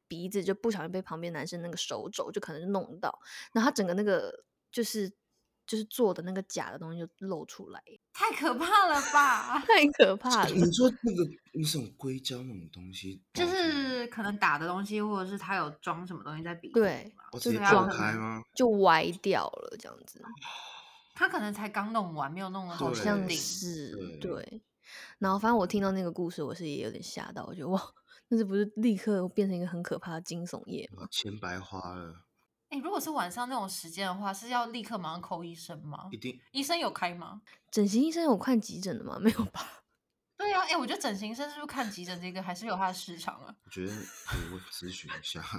[0.06, 3.18] 鼻子就不小心被旁边男生那个手肘就可能就弄到，
[3.52, 5.10] 然后她整个那个就是
[5.66, 7.82] 就是做的那个假的东西就露出来，
[8.14, 9.60] 太可怕了吧！
[9.60, 10.50] 太可怕了。
[10.50, 18.42] 你说那个那种硅胶那种东西，就是可能打的东西，或者是他有装什么东西在鼻子对就是要爆装开吗？
[18.54, 20.22] 就歪掉了，这样子，
[21.18, 23.36] 他可能才刚弄完，没有弄得好像定。
[23.36, 24.62] 是对对。
[25.18, 27.82] 然后反正我听到那个故事，我是也有点吓到，我觉得哇，
[28.28, 31.08] 那是不是立刻变成一个很可怕的惊悚夜吗？
[31.10, 32.14] 钱白花了，
[32.68, 36.16] 哎、如果是晚上那种时间的话，是要立刻马上扣医生吗一？
[36.16, 37.42] 定医生有开吗？
[37.72, 39.18] 整形医生有看急诊的吗？
[39.20, 39.82] 没有吧？
[40.36, 43.52] 对啊，哎、我觉得整形医生是不是看急诊这个还是有他的市场啊？
[43.64, 45.42] 我觉得我我咨询一下。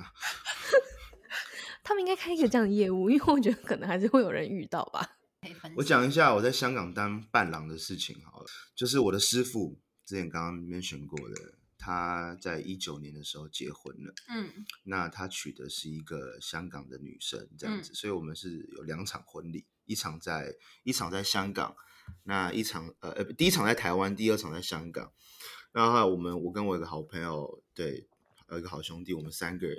[1.84, 5.18] 他们应该开一个这样的业务，因为我觉得可能还是会有人遇到吧。
[5.42, 21.76] 可以分我讲一下我在香港当伴郎的事情好了，就是我的师傅之前刚刚 mention 过的，他在一九年的时候结婚了，嗯，那他娶的是一个香港的女生，这样子，所以我们是有两场婚礼，一场在一场在香港，
[22.24, 25.12] 那一场呃呃第一场在台湾，第二场在香港。
[25.72, 28.08] 然后我们我跟我一个好朋友，对，
[28.48, 29.78] 还有一个好兄弟，我们三个人，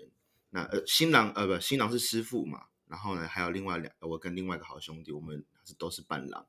[0.50, 6.46] 那呃新郎呃不新郎是师傅嘛，然后呢还有另外两我跟另外一个好兄弟，我们是都是伴郎。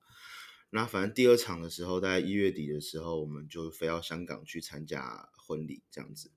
[0.71, 6.31] 那反正第二场的时候，大概一月底的时候，我们就飞到香港去参加婚礼这样子。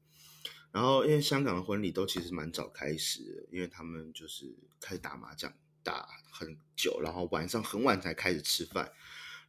[0.72, 8.92] 然后因为香港的婚礼都其实蛮早开始，因为他们就是开始打麻将打很久，然后晚上很晚才开始吃饭。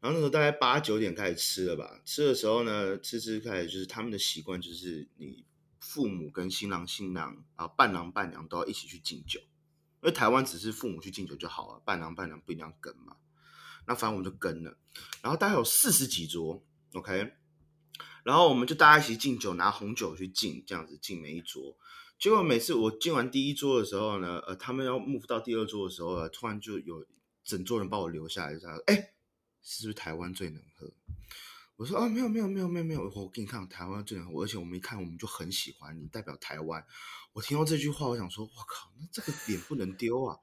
[0.02, 5.44] 然后那时候大概八九点开始吃了吧，吃的时候呢，吃吃开始就是他们的习惯就是你
[5.80, 9.40] 父母跟新郎新娘啊伴郎伴娘都要一起去敬酒，
[10.06, 13.16] 因为台湾只是父母去敬酒就好了，伴郎伴娘不一定要跟嘛。
[13.88, 14.78] 那反正我们就跟了，
[15.24, 16.64] 然后大概有四十几桌
[16.94, 17.34] ，OK，
[18.24, 21.76] 然后我们就大家一起敬酒，拿红酒去敬，这样子敬每一桌。
[22.20, 27.04] 结果每次我敬完第一桌的时候呢，呃，他们要 move 到第二桌的时候，突然就有
[27.44, 29.14] 整桌人把我留下来，说：“哎，
[29.64, 30.94] 是不是台湾最能喝？”
[31.78, 36.86] 我说：“哦，没有，没有，没有，没有，没有，我给你看，台湾最能喝，而且我们一看我们就很喜欢你，代表台湾。”
[37.36, 40.38] 我听到这句话，我想说：“我靠，那这个脸不能丢啊！”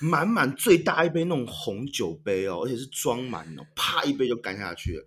[0.00, 5.06] 满满最大一杯那种红酒杯哦，而且是装满哦，啪一杯就干下去了。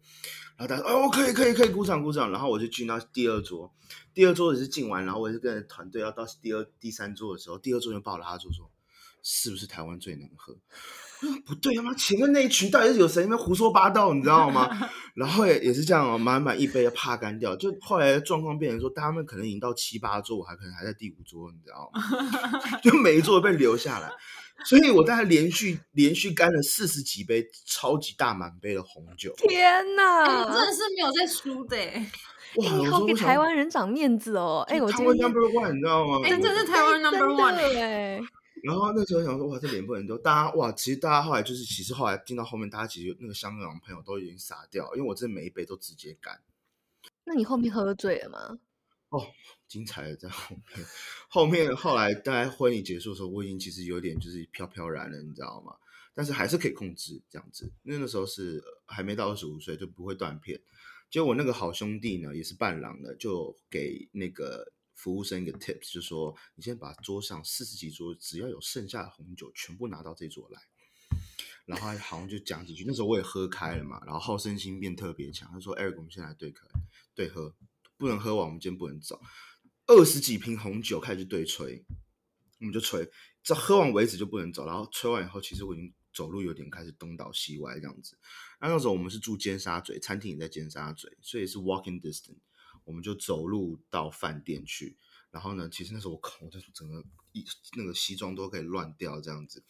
[0.56, 2.30] 然后大家哦，可以可以可以，鼓掌鼓掌。
[2.32, 3.74] 然后我就进到第二桌，
[4.14, 8.70] 第二桌也是进完，然后我也是跟着团队要到第二第三桌的时候，第二桌就把我拉住说
[9.24, 10.56] ：“是不是台湾最能喝？”
[11.46, 14.70] 不对啊妈，前面那一群到底是有谁在胡说八道，你知道吗？
[15.16, 17.56] 然后也也是这样哦，满满一杯怕干掉。
[17.56, 22.80] 就后来状况变成说，他们可能已经到七八桌，我还可能还在第五桌，你知道吗？
[22.84, 24.10] 就每一桌被留下来，
[24.66, 29.34] 所以我大概连续连续干了四十几杯超级大满杯的红酒。
[29.38, 32.12] 天哪，真的是没有在输的哎！
[32.56, 34.64] 哇，你好给台湾人长面子哦！
[34.68, 36.20] 哎，我台湾 number one，你知道吗？
[36.24, 38.20] 哎，真的是台湾 number one 哎。
[38.64, 40.18] 然后那时候想说，哇，这脸不能丢。
[40.18, 46.42] 大家哇，其实大家后来就是，其实后来听到后面，大家其实那个香港朋友都已经傻掉，因为我这每一杯都直接干。
[47.26, 48.58] 那你后面喝醉了吗？
[49.10, 49.28] 哦，
[49.68, 50.88] 精彩的在后面。
[51.28, 55.76] 后面后来大概婚礼结束的时候，我已经其实有点就是飘飘然了，你知道吗？
[56.14, 57.70] 但是还是可以控制这样子。
[57.84, 60.62] 因为那时候是还没到二十五岁，就不会断片。
[61.12, 64.72] 结果我那个好兄弟呢，也是伴郎的，就给那个。
[65.04, 70.62] 服务生一个 tips 就说：“你先把桌上四十几桌，只要有剩下的红酒，全部拿到这桌来。”
[71.68, 72.86] 然后好像就讲几句。
[72.88, 75.52] 那时候我也喝开了嘛，然后好胜心变特别强。
[75.52, 76.70] 他说：“Eric，我们先来对客，
[77.14, 77.54] 对喝，
[77.98, 79.20] 不能喝完，我们今天不能走。
[79.88, 81.84] 二十几瓶红酒开始对吹，
[82.62, 83.06] 我们就吹，
[83.44, 84.66] 这喝完为止就不能走。
[84.66, 88.18] 然后吹完以后，其实我已经走路有点开始东倒西歪这样子。
[88.62, 92.40] 那那时候我们是住尖沙咀，餐厅也在尖沙咀，所以是 walking distance。”
[92.86, 94.98] 我们就走路到饭店去，
[95.32, 99.64] 然后呢，其实那时候我靠，我整个一那个西装都可以乱掉这样子。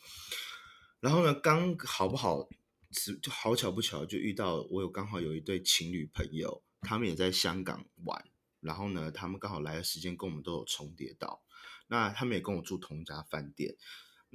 [1.00, 2.48] 然后呢，刚好不好，
[2.92, 8.26] 是就好巧不巧就遇到我有刚好有一对情侣朋友，他们也在香港玩，
[8.60, 11.44] 然后呢，他们刚好来的时间跟我们都有重叠到，
[11.88, 13.76] 那他们也跟我住同一家饭店。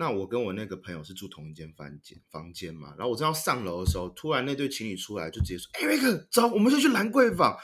[0.00, 7.58] 那我跟我那个朋友是住同一间房间房间嘛，然后我正要上楼的时候，突然那对情侣出来就直接说：“哎，瑞克，走，我们先去兰桂坊。”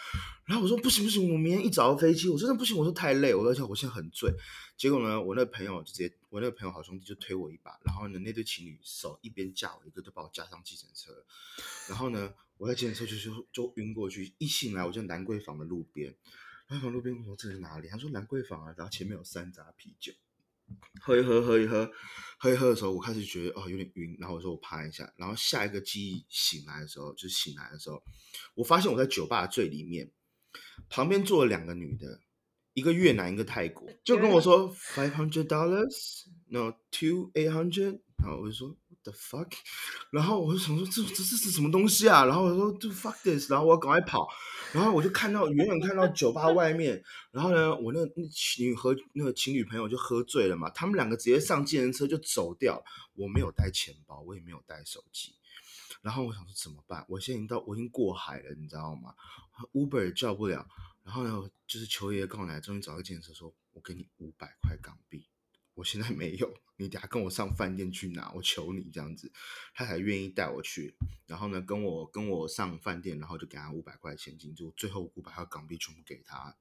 [0.44, 4.28] 然后我说：“不行不行，我明天一早要飞机，我真的不行。”我说：“太累，我而且我现在很醉。”
[4.76, 11.12] 结果呢，我那个朋友就直接，我那个朋友好兄弟就推我一把，然后呢，那对情侣手一边架我一个，就把我架上计程车。
[11.88, 16.12] 然后呢，我在计程车就就就晕过去，一醒来我就兰桂坊的路边，
[16.66, 17.86] 兰桂坊路边我说这是哪里？
[17.86, 20.12] 他说兰桂坊啊，然后前面有三扎啤酒。
[21.00, 21.90] 喝一喝，喝一喝，
[22.38, 28.02] 喝一喝的时候，我开始觉得哦有点晕，然后我说我趴一下，然后下一个记忆醒来的时候，就醒来的时候，
[28.54, 30.10] 我发现我在酒吧的最里面，
[30.88, 32.20] 旁边坐了两个女的，
[32.72, 38.76] 一个越南，一个泰国，就跟我说 five hundred dollars，no two eight hundred，然后我就说。
[39.04, 39.52] The fuck，
[40.12, 42.24] 然后我就想说这这这是什么东西啊？
[42.24, 44.26] 然后我说 do fuck this，然后我要赶快跑，
[44.74, 52.84] 然后我就看到远远看到酒吧外面，然后呢，我那那情侣和那个情侣朋友就喝醉了嘛，他们两个直接上计程车就走掉，
[53.14, 55.32] 我没有带钱包，我也没有带手机，
[56.02, 57.06] 然后我想说怎么办？
[57.08, 59.14] 我现在已经到我已经过海了，你知道吗
[59.72, 60.66] ？Uber 也叫不了，
[61.04, 65.24] 然后呢，就是求爷爷告奶奶，终于找个计程车，说我给你五百块港币。
[65.74, 69.32] 我现在没有，你等下跟我上饭店去拿，我求你这样子，
[69.74, 70.96] 他才愿意带我去。
[71.26, 76.56] 然后呢，跟我跟我上饭店，然后就给他五百块钱金，就最后五百块港币全部给他。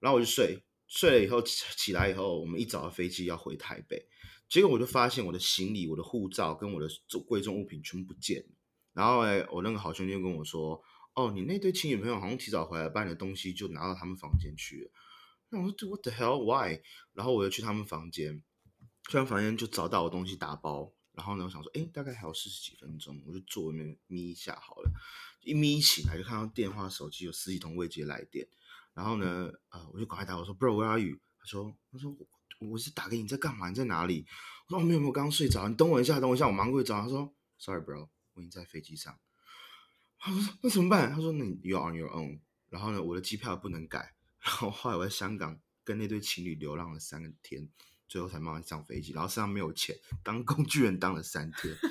[0.00, 4.08] 然后我就睡，睡了以后起来以后，我们一早的飞机要回台北，
[4.48, 6.88] 结果我就发现我的行李、我的护照跟我的
[7.26, 8.44] 贵重物品全部不见。
[8.92, 10.82] 然后哎，我那个好兄弟就跟我说
[11.14, 14.90] ：“哦，你那对情侣朋友好像提早回来，把你的东西就拿到他们房间去了。”
[15.48, 16.42] 那我说 What the hell?
[16.44, 16.80] Why?
[17.12, 18.42] 然后我又去他们房间，
[19.08, 20.92] 去完房间就找到我东西打包。
[21.12, 24.90] 然后呢，我想说，哎，大概还有四十几分钟，我就坐那边眯一下好了。
[25.40, 28.46] 一眯起来就看到电话、手机有十几通未接来电。
[28.92, 31.16] 然后呢，呃，我就赶快打，我说 Bro, where are you?
[31.38, 32.14] 他说，他说
[32.58, 33.68] 我是打给你，在干嘛？
[33.70, 34.26] 你在哪里？
[34.66, 37.00] 我说哦没有没有，刚刚睡着，你等我一下，等我一下，我忙过去找。
[37.00, 39.18] 他说 Sorry bro，我已经在飞机上。
[40.18, 41.10] 他说那怎么办？
[41.10, 42.40] 他说那你 You are on your own。
[42.68, 44.15] 然后呢，我的机票不能改。
[44.46, 47.68] 然后后来我在香港跟那对情侣流浪了三天，
[48.06, 49.12] 最后才慢慢上飞机。
[49.12, 51.74] 然后身上没有钱，当工具人当了三天。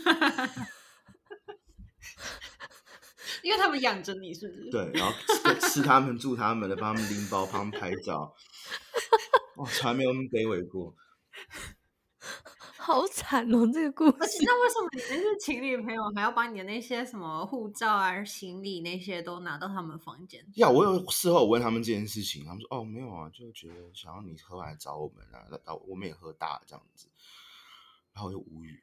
[3.43, 4.69] 因为他们养着你，是不是？
[4.71, 5.13] 对，然后
[5.59, 8.33] 吃吃他们住他们的，帮他们拎包，帮他们拍照。
[9.57, 10.95] 哇，从来没有那么卑微过。
[12.85, 14.43] 好惨哦，这个故而且事。
[14.45, 20.45] 那为什么你那些情侣朋友还要把你的那些什么护照啊、行李那些都拿到他们房间？
[20.57, 27.07] 呀，我有事后我问他们这件事情，他们说哦没有啊，就觉得想要你喝完来找我们啊，那啊我们也喝大了这样子，
[28.13, 28.79] 然后我就无语，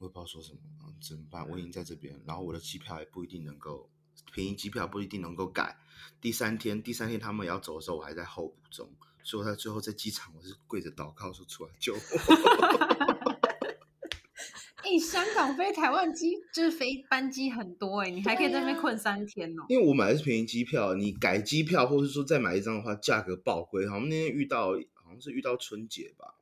[0.00, 1.48] 我也不知道说什么，然后怎么办？
[1.48, 3.88] 我已经在这边，然后我的机票也不一定能够
[4.32, 5.78] 便宜，机票不一定能够改。
[6.20, 8.86] 第三天，第三天他们也要走的时候，我还在候补中，
[9.22, 12.00] 所以我在最后在机场我是跪着祷告说出来救我。
[14.92, 19.64] 哎、香港飞台湾机就是飞班机很多哎、你还可以在那边困三天哦。
[19.68, 23.88] 因为我买的是便宜机票，你改机票或者说再买一张的话，价格爆贵。
[23.88, 26.34] 好像那天遇到好像是遇到春节吧，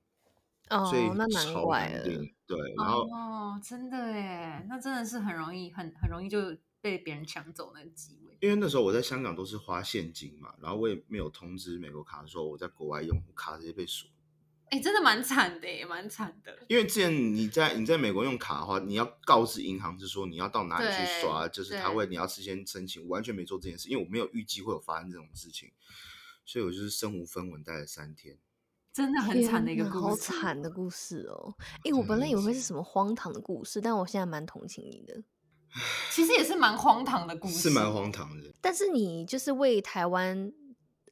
[0.71, 2.05] 哦所以哦，那难超怪了。
[2.47, 8.37] 对，然后哦，真的哎，那真的是很容易，很很容易就被别人抢走那个机位。
[8.41, 14.09] 因为那时候我在香港都是花现金嘛，然后我也没有通知美国卡说我在国外用卡直接被锁。
[14.71, 16.59] 哎，真的蛮惨的耶，蛮惨的。
[16.69, 25.71] 因为之前你在你在美国用卡的话，你要告知银行是说你要到哪里去刷，就是他对会你要事先申请，我完全没做这件事，因为我没有预计会有发生这种事情，
[26.45, 28.39] 所以我就是身无分文待了三天。
[28.93, 31.55] 真的很惨的一个好惨的故事哦！
[31.85, 35.23] 哎，我本来以为会是什么荒唐的故事，但我现在蛮同情你的。
[36.11, 40.53] 其实也是蛮荒唐的故事，是蛮荒唐的，但是你就是为台湾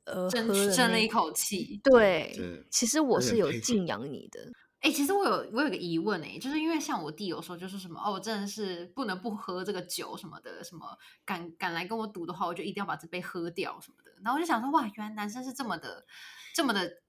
[0.07, 1.79] 呃争喝争了一口气。
[1.85, 4.41] 对对，其实我是有敬仰你的。
[4.81, 14.13] 哎、其实我有我有个疑问哎、就是因为像我弟有时候就是什么哦，我真的是不能不喝这个酒什么的，什么敢敢来跟我赌的话，我就一定要把这杯喝掉什么的。
[14.23, 16.05] 然后我就想说，哇，原来男生是这么的
[16.55, 17.03] 这么的，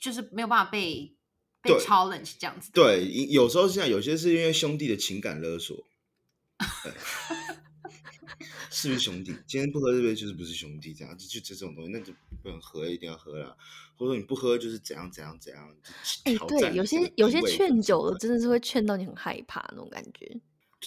[0.00, 1.14] 就是没有办法被
[1.60, 2.70] 被对 challenge 这样子。
[2.72, 5.76] 对，有时候是这样，有些是因为兄弟的情感勒索。
[8.38, 9.34] 对是不是兄弟？
[9.46, 13.56] 今天不喝这杯就是不是兄弟，这样就就这种东西，那就不能喝，一定要喝了。
[13.96, 15.76] 或者说你不喝就是怎样怎样怎样，
[16.24, 20.40] 哎、挑对，有些有些劝酒的真的是会劝到你很害怕那种感觉。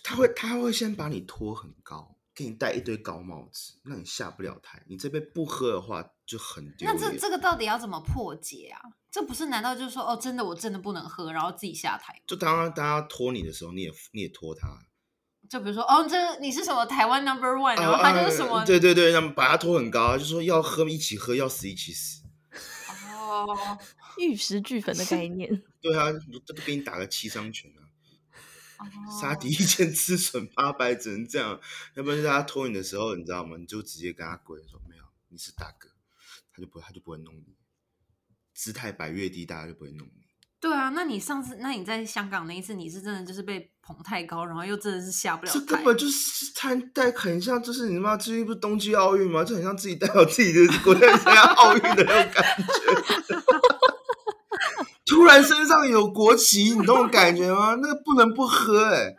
[0.03, 4.84] 他会他会先把你拖很高，给你戴一堆高帽子，让你下不了台。
[4.88, 6.86] 你这杯不喝的话就很丢。
[6.86, 8.81] 那这这个到底要怎么破解啊？
[9.10, 12.21] 这不是难道就是说哦，真的我真的不能喝，然后自己下台？
[12.27, 14.67] 就当大家拖你的时候，你也你也拖他，
[15.49, 22.23] 就比如说哦，这你是什么台湾 number one，然后啊他就是什么、啊对对对，他们把他拖很高，就说要喝一起喝，要死一起死。
[22.99, 23.77] 哦
[24.17, 25.62] 玉石俱焚的概念。
[25.81, 26.05] 对啊，
[26.45, 27.84] 这不给你打个七伤拳啊！
[28.77, 28.86] 哦
[29.21, 31.60] 杀敌一千，自损八百，只能这样。
[31.95, 33.58] 要不然就是他拖你的时候，你知道吗？
[33.58, 35.89] 你就直接跟他跪说没有，你是大哥，
[36.53, 37.55] 他就不会，他就不会弄你。
[38.53, 40.25] 姿态摆越低，大家就不会弄你。
[40.65, 45.60] 对啊，那你上次，那你在香港那一次，你是真的就是被捧太高，然后又真的是下不了台。
[45.60, 49.43] 这根本就是参带很像，就是你妈最近不是冬季奥运吗？
[49.43, 52.63] 就很像自己代表自己的国家参加奥运的那种感觉。
[55.06, 57.78] 突然身上有国旗，你那种感觉吗？
[57.80, 59.15] 那个不能不喝哎、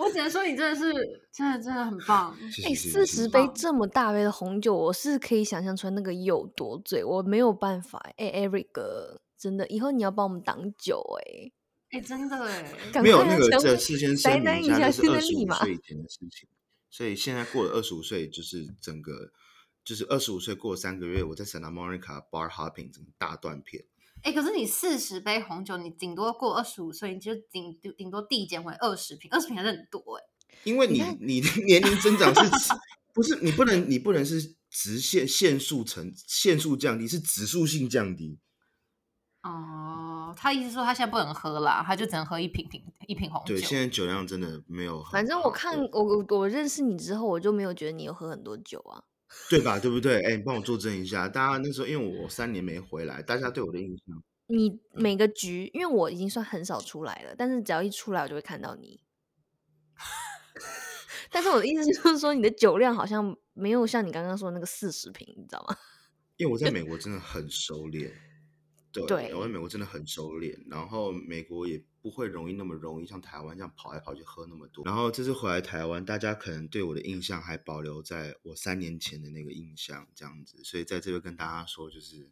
[0.00, 0.92] 我只能说你真的是
[1.32, 2.36] 真的真的很棒。
[2.66, 8.00] 哎、四十杯这么大杯的红酒，我是可以想象出来那个有多醉，我没有办法。
[8.16, 8.70] 哎、e r i c
[9.38, 11.52] 真的，以后你要帮我们挡酒哎、
[11.90, 16.48] 哎、真的哎， 赶没有那个，这事先宅声明一下，是二十五岁以前的事情。
[16.90, 19.30] 所以现在过了二十五岁，就是整个
[19.84, 23.84] 就是二十五岁过了三个月，我在 Santa Monica bar hopping 整个大断片。
[24.24, 30.24] 哎、可是你四十杯红酒，你顶多过二十五岁，你就顶顶多递减为二十瓶，二十瓶还是很多哎。
[30.64, 32.74] 因为你你的年龄增长是指
[33.12, 38.38] 不是你不能你不能是直线线速成线速降低，是指数性降低。
[39.42, 43.54] 哦，他意思说他现在不能喝啦，他就只能喝一瓶瓶一瓶红酒。
[43.54, 45.04] 对，现在酒量真的没有。
[45.12, 49.04] 反正我看我我我认识你之后，我就没有觉得你有喝很多酒啊。
[49.50, 49.78] 对吧？
[49.78, 50.22] 对不对？
[50.22, 51.28] 哎，你帮我作证一下。
[51.28, 59.00] 大家那时候因为我三年没回来，大家对我的印象，你每个局，因为我已经算很少出来了，但是只要一出来，我就会看到你。
[61.30, 65.76] 但是我的意思就是说，你的酒量好像没有像你刚刚说的那个四十瓶，你知道吗？
[66.36, 68.10] 因为我在美国真的很收敛。
[69.02, 74.84] 对，对我在美国真的很收敛，然后美国也不会容易那么容易像台湾这样跑来跑去喝那么多。
[74.84, 82.30] 然后这次回来台湾，大家可能对我的印象还保留在我三年前的那个印象这样子，所以在这边跟大家说，就是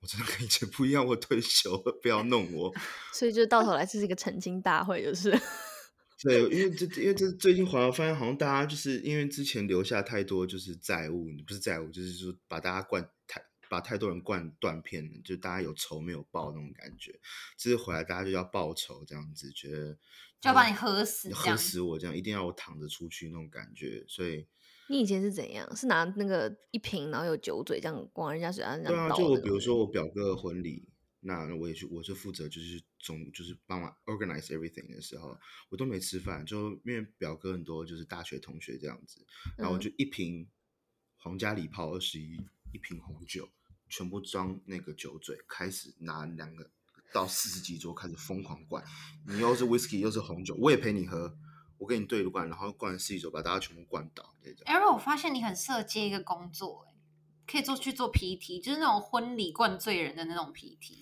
[0.00, 2.74] 我真的跟以前不一样，我退休了，不要弄我。
[3.14, 5.30] 所以就到头来这是一个澄清大会，就是
[6.22, 17.20] 对，因为这因为这最近好像发现，好像大家就是因为之前留下太多就是债务，不是债务，就是说把大家灌太把太多人灌断片了，就大家有仇没有报那种感觉。
[17.56, 19.94] 这次回来大家就要报仇，这样子觉得
[20.40, 24.04] 就要把你喝死，喝死我这样，一定要我躺着出去那种感觉。
[24.08, 24.48] 所以
[24.88, 25.76] 你以前是怎样？
[25.76, 30.88] 是拿那个一瓶，然后有酒嘴这样往人家嘴上这对啊，就我比如说我表哥的婚礼，
[31.20, 39.24] 那我也去，我就负责就是总就是帮忙 organize everything 的时候，我都没吃饭，就因为表哥很多就是大学同学这样子，
[39.56, 40.48] 然后就一瓶
[41.18, 42.36] 皇家礼炮二十一，
[42.72, 43.48] 一瓶红酒，
[43.90, 46.70] 全部装那个酒嘴，开始拿两个
[47.12, 48.82] 到四十几桌开始疯狂灌，
[49.26, 51.34] 你又是 whisky 又是红酒，我也陪你喝，
[51.76, 54.62] 我跟你对着灌，然后灌四十酒把大家全部灌倒，这种。
[54.66, 56.94] 哎，我发现你很适合接一个工作，哎，
[57.46, 60.98] 可以做去做 PT，就是那种婚礼灌醉人的那种 PT，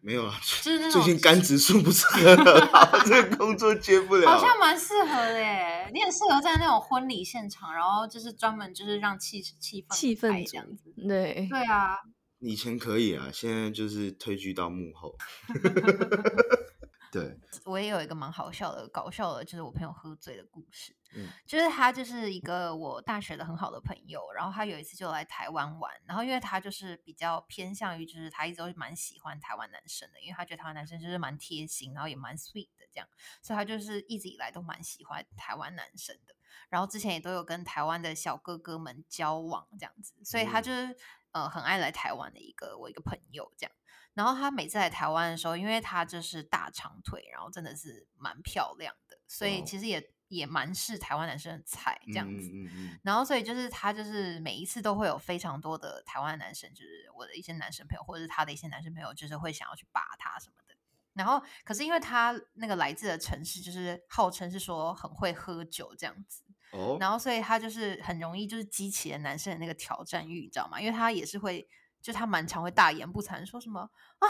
[0.00, 2.36] 没有啊，就是那最近种肝指数不是很
[2.68, 4.28] 好， 这个工作接不了。
[4.28, 5.90] 好像蛮适合的耶。
[5.92, 10.92] 你很适合在那种婚礼现场，然后就是专门就是让气气氛气氛这样子。
[10.96, 11.96] 组，对，对啊，
[12.38, 15.16] 以前可以啊，现在就是退居到幕后。
[17.12, 20.94] 对， 我也有一个蛮好笑的、搞笑的，就是我朋友喝醉的故事。
[21.14, 33.08] 嗯就是他就是一个我大学的很好的朋友，然后他有一次就来台湾玩，然后因为他就是比较偏向于，就是他一直都蛮喜欢台湾男生的，因为他觉得台湾男生就是蛮贴心，然后也蛮 sweet 的这样，
[33.40, 36.34] 所以他就是一直以来都蛮喜欢台湾男生的。
[36.68, 40.96] 然后之前也都有跟台湾的小哥哥们交往这样子，所以他嗯就是、
[41.36, 43.72] 呃很爱来台湾的一个我一个朋友这样。
[44.14, 52.48] 然后他每次来台湾的时候，因为他就是大长腿，然后真的是蛮漂亮的，所以哦其实也也蛮是台湾男生的菜这样子。
[52.48, 60.74] 嗯嗯嗯然后所以就是他就是每一次都会有非常多的台湾男生，就是我的一些男生朋友，或者是他的一些男生朋友，就是会想要去扒他什么的。
[61.12, 70.80] 然后可是因为他那个来自的城市，就是号称是说很会喝酒这样子，嗯，哦，然后所以他就是很容易就是激起了男生的那个挑战欲，你知道吗？
[70.80, 71.68] 因为他也是会，
[72.02, 73.80] 就他蛮常会大言不惭说什么
[74.18, 74.26] 啊，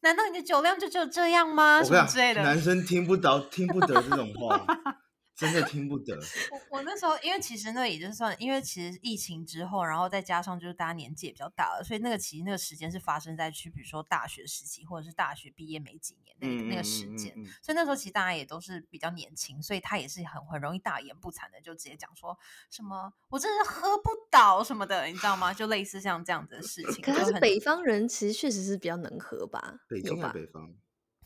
[0.00, 1.82] 难道你的酒量就只有这样吗？
[1.82, 2.42] 什么之类的。
[2.42, 4.66] 男生听不着，听不得这种话，
[5.36, 6.16] 真的听不得。
[6.70, 22.38] 我我那时候，因为其实那也就算，因为其实疫情之后，然后再加上就是大家年纪也比较大了，所以那个其实那个时间是发生在去比如说大学时期或者是大学毕业没几年那个、嗯，那个时间，嗯嗯嗯所以那时候其实大家也都是比较年轻，所以他也是很很容易大言不惭的就直接讲说
[22.70, 25.52] 什么我真的是喝不倒什么的，你知道吗？
[25.52, 27.02] 就类似像这样子的事情。
[27.02, 29.80] 可是北方人，其实确实是比较能喝吧？
[29.88, 30.16] 北京？
[30.32, 30.74] 北方？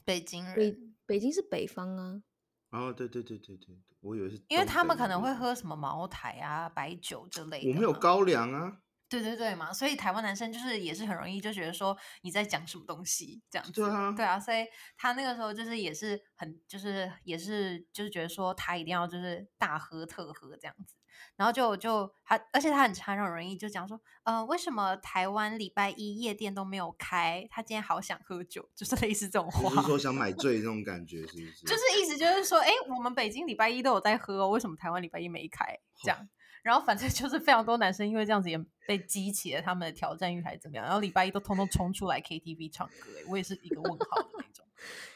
[0.04, 2.22] 北京人，北北京是北方啊，
[2.70, 5.30] 哦，对对对对对，我以为是，因为他们可能会。
[5.40, 7.68] 喝什么茅台啊、白酒之类的。
[7.70, 7.92] 我们有。
[7.94, 13.72] 高粱啊，对对对嘛，所以台湾男生就是也是很容易就觉得说你在讲什么东西这样子。
[13.72, 14.66] 对啊，对啊，所以
[14.98, 20.94] 他那个时候就是也是很就是也是就是觉得说他一定要就是大喝特喝这样子，
[21.36, 27.46] 然后就就他而且他很常很容易就讲说，呃，为什么台湾礼拜一夜店都没有开？
[27.50, 29.82] 他今天好想喝酒，就是类似这种你是话。
[29.82, 31.66] 说想买醉那种感觉，是不 是？
[31.66, 35.78] 就是意思就是说，哎，我们北京礼拜一都有在喝哦，为什么台湾礼拜一没开？
[36.02, 36.28] 这样，
[36.62, 44.64] 然后反正就是非常多男生因为这样子也被激起了他们的挑战欲，还是怎么样，然后礼拜一都通通冲出来 KTV 唱歌，哎，我也是一个问号的那种。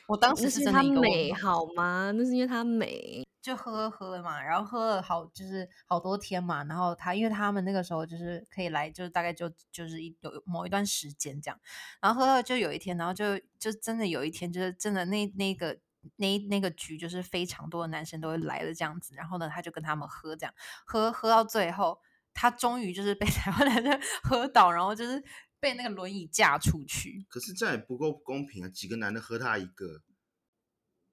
[0.07, 2.13] 我当 时那是是真的一个问美，好吗？
[2.15, 3.25] 那是因为他美。
[3.45, 11.61] 就喝喝嘛，然后喝了好就是好多天嘛，然后他因为他们那个时候就是可以来，就是大概就就是一有某一段时间这样，
[12.01, 15.79] 然后喝到就有一天，然后就就真的有一天就是真的那那个
[16.17, 20.55] 那那个局就是非常多的男生都会来了这样子，然后呢他就跟他们喝这样
[20.87, 22.01] 喝喝到最后，
[22.33, 25.23] 他终于就是被 台湾男生喝倒，然后就是
[25.61, 27.27] 被那个轮椅架出去。
[27.29, 28.69] 可是这样也不够公平啊！
[28.71, 30.01] 几个男的喝他一个，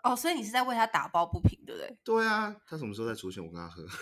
[0.04, 1.98] 哦，所以你是在为他打抱不平，对不对？
[2.04, 3.44] 对啊，他什么时候再出现？
[3.44, 3.86] 我跟他喝。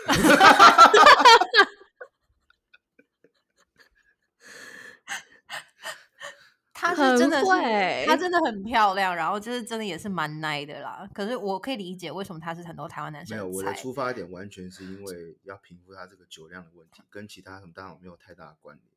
[6.82, 11.06] 他是真的很是，会她真的很漂亮，然后就是真的也是蛮奶的啦。
[11.14, 13.78] 可是我可以理解为什么他是很多台湾男生没有，我的菜。
[13.78, 18.88] 出发点完全是因为要平复他这个酒量的问题，跟其他什么当然没有太大的关联。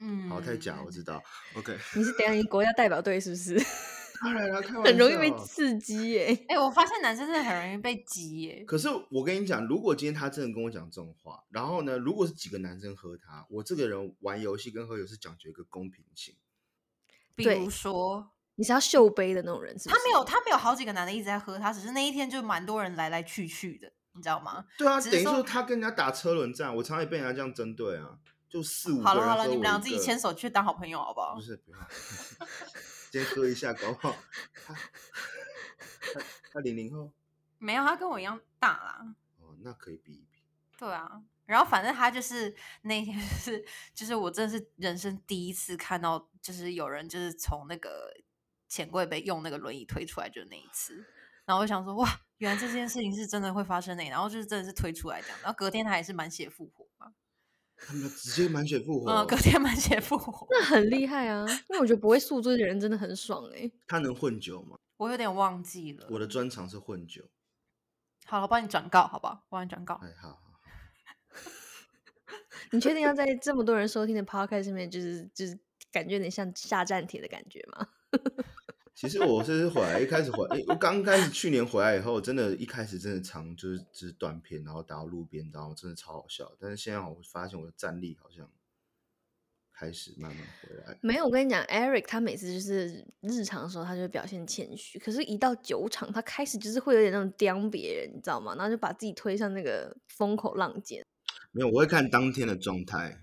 [0.00, 1.22] 嗯，好，太假，我知道。
[1.54, 3.56] OK，你是等一下你国家代表队是不是？
[4.22, 6.46] 当然了，开玩很容易被刺激耶。
[6.48, 8.64] 哎、我发现男生真的很容易被激耶。
[8.66, 16.34] 可是我跟你讲，如果今天他真的跟我讲这种话，然后呢，如果是几个男生喝他，我这个人玩游戏跟喝酒是讲究一个公平性。
[17.34, 19.88] 比如说，你是要秀杯的那种人，是是？
[19.90, 24.64] 他没有，他没有好几个男的一直在喝他，只是那一天就蛮多人来来去去的，你知道吗？
[24.76, 28.18] 对啊，等于说说他跟人家打车轮战，我常常也被人家这样针对啊。
[28.48, 31.40] 就四五个好了好了，你们俩自己牵手去当好朋友好不好不？
[31.42, 31.76] 是，不要，
[33.10, 34.16] 今天喝一下，搞不好
[34.54, 36.20] 他他
[36.52, 37.10] 他零零后
[37.58, 39.14] 没有，他跟我一样大啦。
[39.40, 40.42] 哦，那可以比一比。
[40.76, 48.14] 对啊，然后反正他就是那天就是就是我真的是人生第一次看到，就是有人就是从那个
[48.68, 51.04] 钱柜被用那个轮椅推出来，就是那一次。
[51.44, 56.87] 然后我想说，哇，原来这件事情是真的会发生的，然后就是真的是推出来这样，然后隔天他还是满血复活嘛，
[57.80, 60.46] 他们直接满血复活，嗯，隔天满血复活。
[60.50, 61.46] 那很厉害啊！
[61.48, 64.76] 因为我觉得不会宿醉的人真的很爽哎、他能混酒吗？
[64.96, 67.24] 我有点忘记了，我的专长是混酒。
[68.26, 69.34] 好了，我帮你转告，好不好？
[69.48, 69.94] 我帮你转告。
[70.02, 70.42] 哎，好，
[72.72, 75.58] 你确定要在这么多人收听的 podcast 上面，就是就是
[75.92, 77.86] 感觉有点像下站帖的感觉吗？
[78.98, 86.50] 其实我是回来一开始回我刚开始去年回来以后，真的，一开始真的常就是就是断片，然后打到路边，然后真的超好笑。
[86.58, 88.50] 但是现在我发现我的战力好像
[89.72, 90.98] 开始慢慢回来。
[91.00, 98.56] 没有，我跟你讲，Eric 他每次就是日常的时候，他就表现谦虚，可是，一到酒场，他开始就是会有点那种刁别人，你知道吗？
[98.56, 101.06] 然后就把自己推上那个风口浪尖，
[101.52, 103.20] 没有，我会看当天的状态。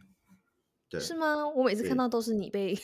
[0.87, 1.45] 对，是吗？
[1.49, 2.79] 我每次看到都是你被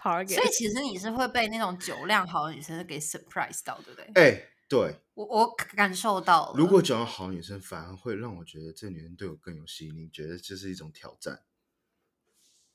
[0.00, 4.10] target，所以其实你是会被那种酒量好的女生给 surprise 到，对不对？
[4.14, 6.54] 哎、对，我我感受到了。
[6.56, 11.42] 如果酒量好的女生，反而会让我觉得这女生对我更有吸引力，觉得这是一种挑战。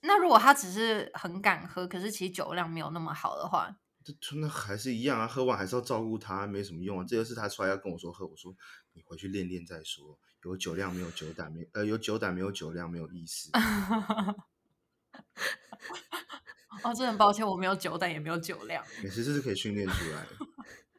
[0.02, 7.06] 那如果她只是很敢喝，可是其实酒量没有那么好的话，这那还是一样啊，喝完还是要照顾她，没什么用啊。
[7.08, 8.56] 这个是她出来要跟我说喝，我说
[8.94, 10.20] 你回去练练再说。
[10.44, 13.50] 有酒量没有酒胆，没呃有酒胆没有酒量没有意思。
[16.84, 18.84] 哦，真的很抱歉，我没有酒胆，也没有酒量。
[19.04, 20.30] 没事这是可以训练出来的。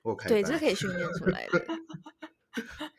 [0.03, 1.67] 我有开对，这是可以训练出来的。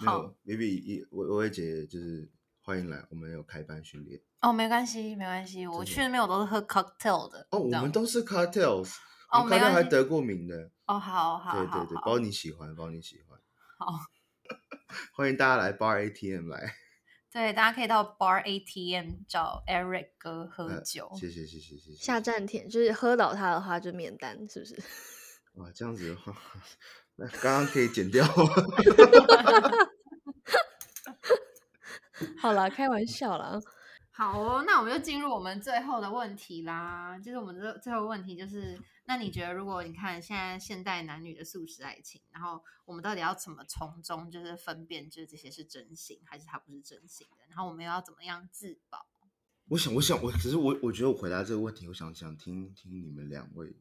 [0.00, 2.30] 没有，maybe 一我我会姐就是
[2.62, 4.20] 欢迎来，我们有开班训练。
[4.40, 7.46] 哦，没关系，没关系，我去那边我都是喝 cocktail 的。
[7.50, 8.90] 哦，我们都是 cocktails，
[9.30, 10.70] 哦我们 cartel 没关系还得过名的。
[10.86, 13.38] 哦，好好对对对，好好包你喜欢，包你喜欢。
[13.78, 13.98] 好，
[15.14, 16.74] 欢迎大家来 bar ATM 来。
[17.38, 21.08] 对，大家可以到 bar ATM 找 Eric 哥喝呃酒。
[21.14, 22.04] 谢谢谢谢谢谢。
[22.04, 24.76] 下站田就是喝倒他的话就免单，是不是？
[25.54, 26.36] 哇，这样子的话，
[27.14, 28.26] 那刚刚可以剪掉。
[32.38, 33.56] 好啦，开玩笑啦。
[34.10, 37.16] 好哦，那我们就进入我们最后的问题啦。
[37.20, 38.76] 就是我们的最后问题就是，
[39.08, 47.44] 那你觉得如果你看现在现代男女的素食爱情，然后我们到底要怎么从中就是分辨，就是这些是真心还是他不是真心的？
[47.48, 49.06] 然后我们又要怎么样自保？
[49.68, 53.74] 我想，我想，我只是我，我觉得我回答这个问题，我想想听听你们两位，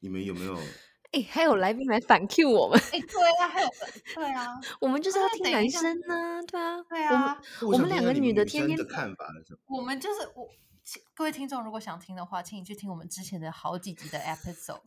[0.00, 0.54] 你们有没有？
[1.12, 3.68] 哎、还有来宾来反 Q 我们，哎，对啊，还有
[4.14, 9.78] 对啊，我们就是要听男生呢、对啊，对我们啊，我我们两个女的天天的看法是什么？
[9.78, 10.75] 我们就是我，请
[11.14, 14.80] 各位听众如果想听的话，请你去听我们之前的好几集的 episode，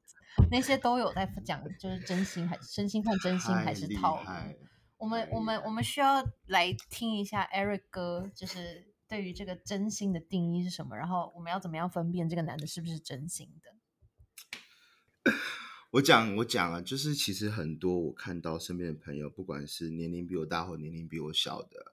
[0.50, 4.30] 那些都有在讲，就是真心还真心换真心还是套路。
[4.98, 15.34] 我们我们我们需要来听一下 Eric 哥，就是对于这个真心的定义是什么，然后我们要怎么样分辨这个男的是不是真心的？
[15.92, 21.92] 我讲我讲啊，就是其实很多我看到身边的朋友，不管是年龄比我大或年龄比我小的，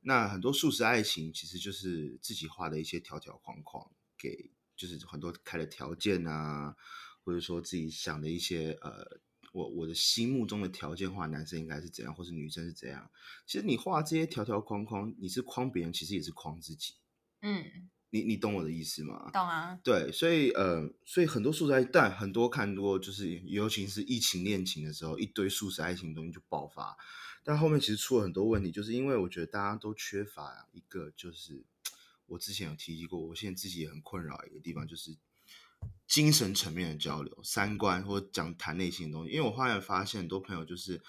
[0.00, 6.76] 那很多素食爱情其实就是自己画的一些条条框框，给就是很多开的条件啊，
[7.24, 9.20] 或者说自己想的一些呃，
[9.52, 13.10] 我我的心目中的条件化，男生应该是怎样，或是女生是怎样。
[13.44, 16.94] 其实你画这些条条框框，你是框别人，其实也是框自己。
[17.40, 19.30] 嗯，你你懂我的意思吗？
[19.32, 19.78] 懂啊。
[19.82, 26.96] 对，所以呃，所以很多素食爱，但很多看多就是，尤其是疫情恋情的时候，一堆素食爱情的东西就爆发，
[27.48, 31.64] 但后面其实出了很多问题，就是因为我觉得大家都缺乏一个，就是
[32.26, 35.16] 我之前有提及过，我现在自己也很困扰一个地方，就是
[36.06, 41.00] 精神层面的交流、三观或者讲谈内心的东西，因为我后来发现很多朋友就是。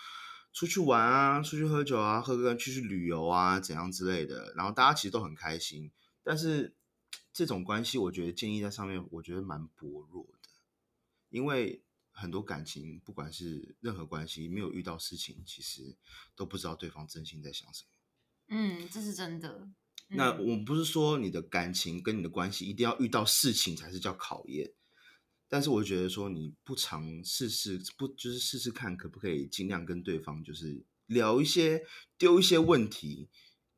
[0.52, 5.92] 出去玩啊，出去喝酒啊，喝个去去旅游啊，怎样之类的，然后大家其实都很开心，
[6.24, 6.74] 但是
[7.32, 10.50] 这种关系，我觉得建议在上面，我觉得蛮薄弱的，
[11.30, 11.84] 因为
[12.20, 15.96] 很多感情，不管是任何关系，没有遇到事情，其实
[16.36, 17.90] 都不知道对方真心在想什么。
[18.50, 19.70] 嗯，这是真的。
[20.10, 24.74] 那嗯我们不是说你的感情跟你的关系一定要遇到事情才是叫考验，
[25.48, 31.86] 但是我觉得说你不尝试试，不就是试试看，可不可以尽量跟对方就是聊一些
[32.18, 33.30] 丢一些问题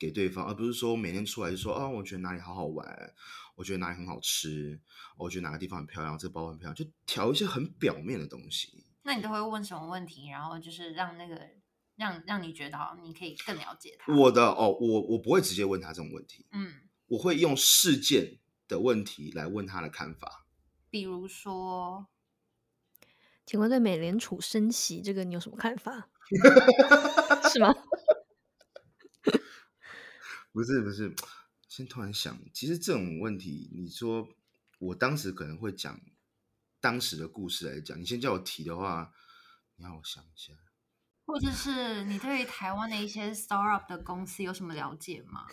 [0.01, 3.13] 给对方，而不是说每天出来就说啊、我觉得哪里好好玩，
[3.55, 4.81] 我觉得哪里很好吃，
[5.15, 8.83] 我觉得哪个地方很漂亮，这个包很漂亮，就调一些很表面的东西。
[9.03, 10.27] 那你都会问什么问题？
[10.29, 11.39] 然后就是让那个
[11.97, 14.11] 让让你觉得好，你可以更了解他。
[14.11, 16.73] 我的哦，我我不会直接问他这种问题，嗯
[17.09, 20.47] 我会用事件的问题来问他的看法。
[20.89, 22.07] 比如说，
[23.45, 26.09] 请问对美联储升息这个你有什么看法？
[27.53, 27.71] 是吗？
[30.51, 31.13] 不是不是，
[31.67, 34.27] 先突然想，其实这种问题，你说
[34.79, 35.99] 我当时可能会讲
[36.79, 39.13] 当时的故事来讲，你先叫我提的话，
[39.75, 40.53] 你让我想一下。
[41.25, 45.47] 或者是你对于台湾的一些 startup 的公司有什么了解吗？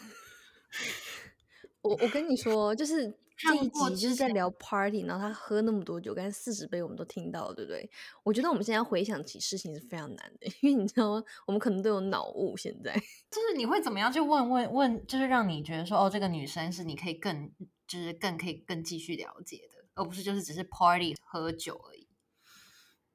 [1.83, 7.89] 我我跟你说，就是这一集就是在聊 party，然后他喝那么多酒，刚才四十杯我们都听到了，对不对？
[8.25, 11.25] 我觉得我们现在回想起事情是非常难的， 因为你知道吗？
[11.47, 12.57] 我们可能都有脑雾。
[12.57, 12.93] 现在
[13.31, 17.53] 就是你会怎么样去问问问，就是让你觉得说，哦，这个女生是你可以更，
[17.87, 22.09] 就是更可以更继续了解的，而不是就是只是 party 喝酒而已。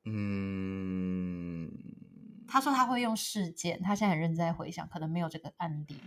[0.05, 1.69] 嗯，
[2.47, 5.97] 他说他会用事件，他现在很认真在回想，可能没有这个案例。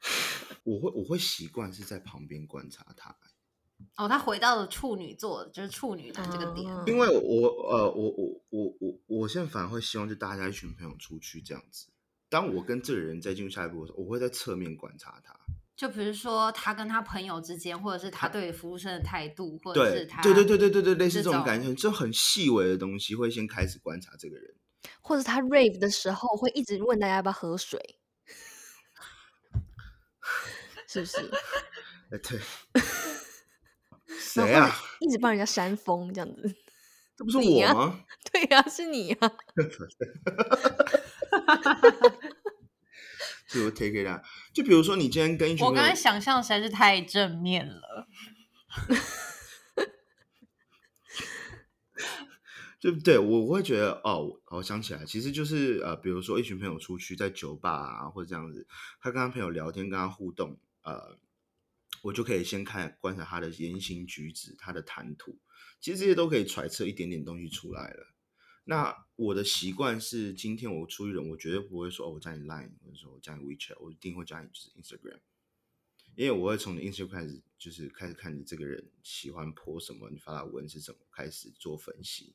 [0.64, 3.14] 我会我会习惯是在旁边观察他，
[3.96, 6.72] 哦，他回到了处女座，就是处女男这个点。
[6.72, 11.88] 嗯因为我呃我我我我我现在反而会希望就大家一群朋友出去这样子。
[12.28, 15.34] 当我跟这个人再进入下一步的时候，我会在侧面观察他。
[15.76, 24.54] 就比如说他跟他朋友之间，或者是他对服务生的态度，或者是他对对对对对对，类似这种感觉，就很细微的东西，会先开始观察这个人。
[25.00, 27.98] 或者他 rave 的时候会一直问大家要不要喝水，
[30.86, 31.16] 是不是？
[32.10, 32.38] 哎， 对，
[32.74, 32.84] 然
[34.20, 34.76] 谁后啊？
[35.00, 36.54] 一直帮人家扇风这样子？
[37.16, 38.00] 这不是我吗？
[38.30, 39.16] 对呀、是你呀
[43.48, 44.20] 就我 take it out。
[44.54, 48.06] 就比如说，你今天跟一群我刚才想象实在是太正面了。
[52.78, 58.66] 就对我我会觉得哦，我想起来，其实就是呃，比如说一群朋友出去在酒吧啊，或者这样子，
[59.02, 61.18] 他跟他朋友聊天，跟他互动，呃，
[62.02, 65.38] 我就可以先看观察他的言行举止，他的谈吐，
[65.80, 68.14] 其实这些都可以揣测一点点东西出来了。
[68.64, 75.18] 那我的习惯是，今天我出去人，我绝对不会说哦，我加你 Line，或者说我加你 WeChat，我一定会加你就是 Instagram，
[76.14, 82.34] 因为我会从你 Instagram 开始，就是开始看你这个人喜欢 po 什么，你发的文是怎么，开始做分析。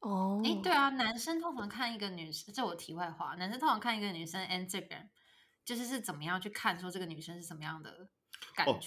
[0.00, 5.08] 哦，哎，对啊，男生通常看一个女生，这我题外话，男生通常看一个女生 Instagram，
[5.64, 8.08] 就是是怎么样去看说这个女生是什么样的
[8.54, 8.78] 感哦。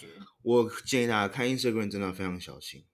[0.42, 2.86] 我建议大家看 Instagram 真的非常小心，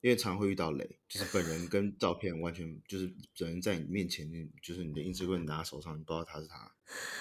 [0.00, 4.28] 因为常会遇到雷，就是本人跟照片完全就是人在你面前，
[4.62, 6.72] 就是你的 Instagram 拿手上，你不知道他是他。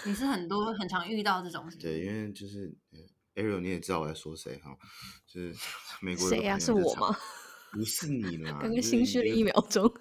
[0.06, 3.00] 你是很多很常遇到这种，对，因为就是呃
[3.42, 4.78] Ariel 你也知道我在说谁哈，
[5.26, 5.56] 就是
[6.02, 7.18] 美国有个谁呀、是我吗？
[7.72, 9.92] 不是你啦，刚刚就是心虚了一秒钟。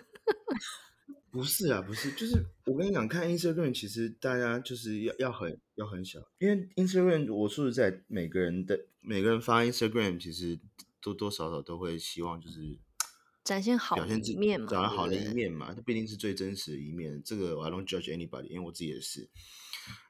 [1.32, 10.60] 不是啊，不是，就是我跟你讲，看 Instagram 其实大家就是要要很要很小，因为 Instagram 我说实在，每个人的每个人发 Instagram 其实
[11.00, 12.78] 多多少少都会希望就是
[13.42, 17.22] 展现好的表现自己面嘛展现好的一面嘛，它不一定是最真实的一面。
[17.24, 19.30] 这个 I don't judge anybody，因为我自己也是。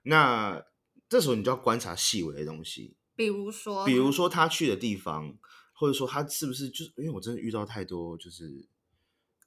[0.02, 0.60] 那
[1.08, 5.38] 这时候你就要观察细微的东西，比如说，比如说他去的地方，
[5.72, 8.68] 或者说他是不是就是因为我真的遇到太多就是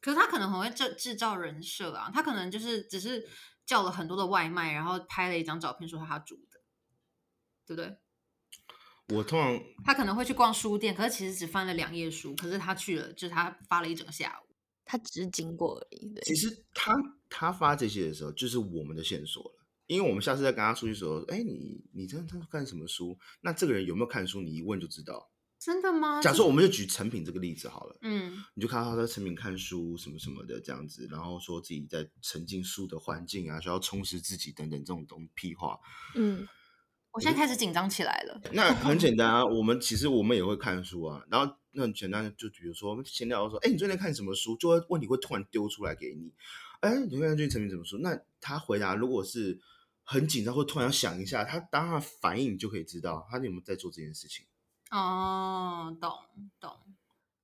[0.06, 3.28] 可是他可能很会制制造人设啊，他可能就是只是
[3.66, 6.60] 叫了很多的外卖，然后拍了一张照片说他煮的，
[7.66, 7.98] 对不对？
[9.18, 14.54] 我通常他可能会去逛书店，可是其实只翻了两页书，可是他去了，就是他发了一整个下午。
[14.86, 16.14] 他只是经过而已。
[16.14, 16.94] 对，其实他
[17.28, 19.66] 他发这些的时候，就是我们的线索了。
[19.88, 23.18] 因为我们下次再跟他出去的时候，哎，你你真的他看什么书？
[23.42, 24.40] 那这个人有没有看书？
[24.40, 25.32] 你一问就知道。
[25.60, 26.22] 真的吗？
[26.22, 35.80] 假这设我们就举成品这个例子好了，嗯，你就看到他在成品看书什么什么的这样子，然后说自己在沉浸书的环境啊，需要充实自己等等这种东屁话。
[36.16, 36.48] 嗯，
[37.12, 38.40] 我现在开始紧张起来了。
[38.54, 44.56] 那 很简单啊，我们其实我们也会看书啊，然后那很简单，就比如说我们闲聊说，哎，你最近在看什么书？
[44.58, 46.32] 就会问题会突然丢出来给你，
[46.82, 47.98] 哎，你最近最近成品什么书？
[48.00, 49.60] 那他回答如果是
[50.04, 54.46] 很紧张或突然想一下，他当他的反应你就可以知道他有没有在做这件事情。
[54.92, 56.12] 哦，懂
[56.60, 56.72] 懂。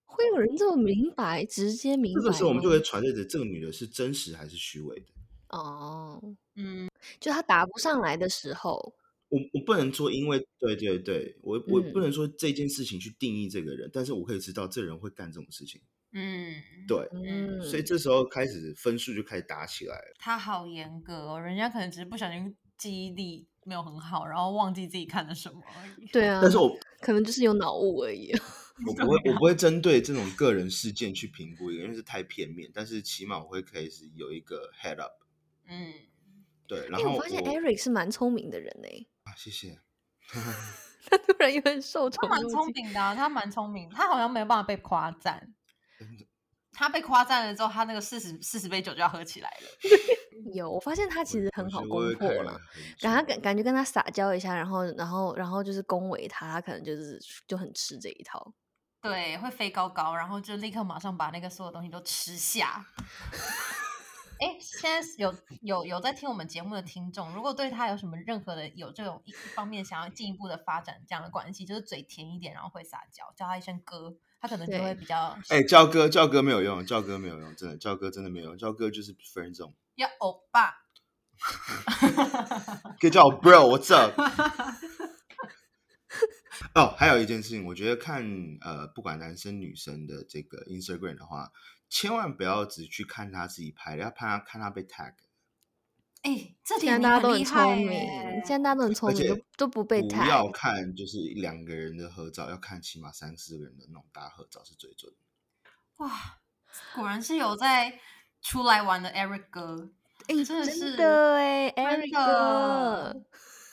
[0.05, 2.23] 会有人这么明白，直接明白吗。
[2.23, 5.05] 这个时候我们就会传递着这个女的是真实还是虚伪的。
[5.49, 6.21] 哦，
[6.55, 6.89] 嗯，
[7.19, 8.93] 就她答不上来的时候，
[9.29, 15.81] 我我不能说，因为对对对，我我不嗯能说这件事情去定义这个人，但是我可以知道这人会干这种事情。
[16.13, 20.13] 嗯，对，嗯，所以这时候开始分数就开始打起来了。
[20.19, 26.05] 他好严格哦，人家可能只是不小心记忆力没有很好，然后忘记自己看了什么而已。
[26.13, 28.31] 对啊，但是我可能就是有脑雾而已。
[28.87, 32.71] 我不会我不会针对这种个人事件去评估一个，因为是太片面。
[32.73, 35.13] 但是起码我会开始有一个 head up。
[35.67, 35.93] 嗯，
[36.67, 39.07] 对，然哎，后我发现 Eric 是蛮聪明的人呢。
[39.23, 39.79] 啊，谢谢。
[41.05, 42.73] 他突然有点受他蛮宠若惊。
[42.73, 45.53] 聪明的、啊，他蛮聪明，他好像没有办法被夸赞。
[46.73, 49.67] 他被夸赞了之后，他那个四十四十杯酒就要喝起来了。
[50.53, 52.57] 有，我发现他其实很好攻破啦。
[52.99, 58.53] 很感他感感觉跟他撒娇一下，然后然后然后就是恭维他，他可能就是就很吃这一套。
[59.01, 62.85] 对，会飞高高，然后就立刻马上把那个所有东西都吃下。
[64.39, 80.73] 哎，现在有有有在听我们节目的听众，如果对他有什么任何的有这种一一方面想要进一步的发展这样的关系，就是嘴甜一点，然后会撒娇，叫他一声哥，他可能就会比较哎、叫哥叫哥没有用，叫哥没有用，真的叫哥真的没有用，叫哥就是分这种，要欧巴。
[82.99, 84.19] 可以叫我 bro，what's up？
[86.73, 88.23] 哦，还有一件事情，我觉得看
[88.61, 91.51] 呃，不管男生女生的这个 Instagram 的话，
[91.89, 95.13] 千万不要只去看他自己拍的，要看他看他被 tag。
[96.21, 97.89] 哎，这现在点你大家都很聪明，
[98.45, 100.15] 现在大家都很聪明，都都不被不。
[100.27, 105.69] 要看就是两个人的合照，要看起码三四个人的那种大合照是最准的。
[105.97, 106.39] 哇，
[106.95, 107.99] 果然是有在
[108.41, 109.89] 出来玩的 Eric 哥。
[110.27, 113.23] 哎、真的是哎，Eric 哥，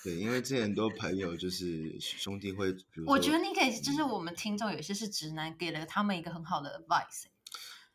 [0.02, 2.74] 对，因为之前很多朋友就是兄弟会，
[3.06, 7.26] 我觉得你可以，就是我们听众有些是直男，给了他们一个很好的 advice。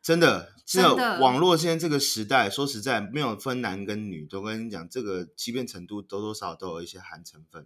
[0.03, 7.65] 真的，真这的网络现在这个时代，说实在没有分男跟女，都跟你讲，这个欺骗程度多多少少都有一些含成分，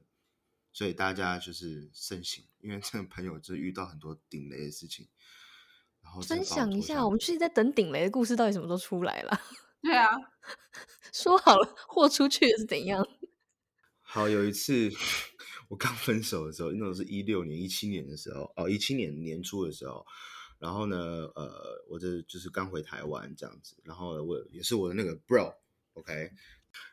[0.72, 5.08] 所以大家就是慎行，因为这个朋友就遇到很多顶雷的事情，
[6.04, 9.42] 然后分享一下，我们最近在等顶雷的故事到底什么时候出来了？
[9.82, 10.08] 对啊，
[11.12, 13.04] 说好了豁出去的是怎样？
[14.00, 14.92] 好，有一次
[15.70, 20.06] 我刚分手的时候，那时候是一六年、一七年的时候，哦，一七年年初的时候，
[20.60, 20.98] 然后呢，
[21.36, 26.32] 呃，我这就是刚回台湾这样子，然后我也是我的那个 bro，OK，、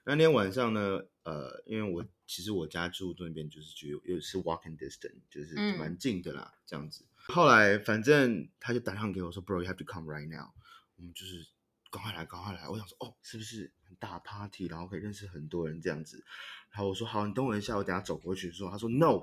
[0.05, 7.05] 那天晚上呢，呃，因为我其实我家住那边就是就又是 walking distance，就是嗯蛮近的啦，这样子。
[7.27, 10.51] 后来反正他就打电话给我说，bro，you have to come right now，
[10.97, 11.47] 我们就是
[11.91, 12.69] 赶快来，赶快来。
[12.69, 16.23] 我想说，哦，是不是很大 party，然后可以认识很多人这样子。
[16.71, 18.53] 然后我说好，你等我一下，我等下走过去。
[18.53, 19.23] 说，他说 no，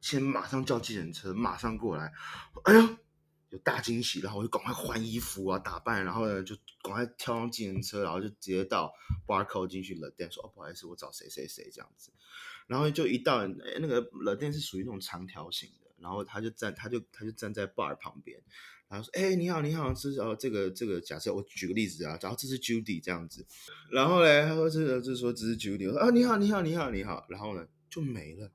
[0.00, 2.12] 先马上叫计程车，马上过来。
[2.64, 2.96] 哎呦，
[3.54, 8.92] 有大惊喜，然后我就赶快换衣服啊，打扮，然后呢就赶快跳上自行车，然后就直接到
[9.28, 12.10] barcode 进去了店，说哦不好意思，我找谁谁谁这样子。
[12.66, 18.42] 然后就一到哎那个冷店是属于那种长条形的，然后他就站，他就他就站在 bar 旁边，
[18.88, 23.46] 然后说：“哎、你好，你好，这是哦，这个这个，假设我举个例子啊，然后这是 Judy 这样子，
[23.92, 28.50] 然后嘞，他说这个就是说这是 Judy，我说啊，你好，你好，你好，你好，然后呢就没了，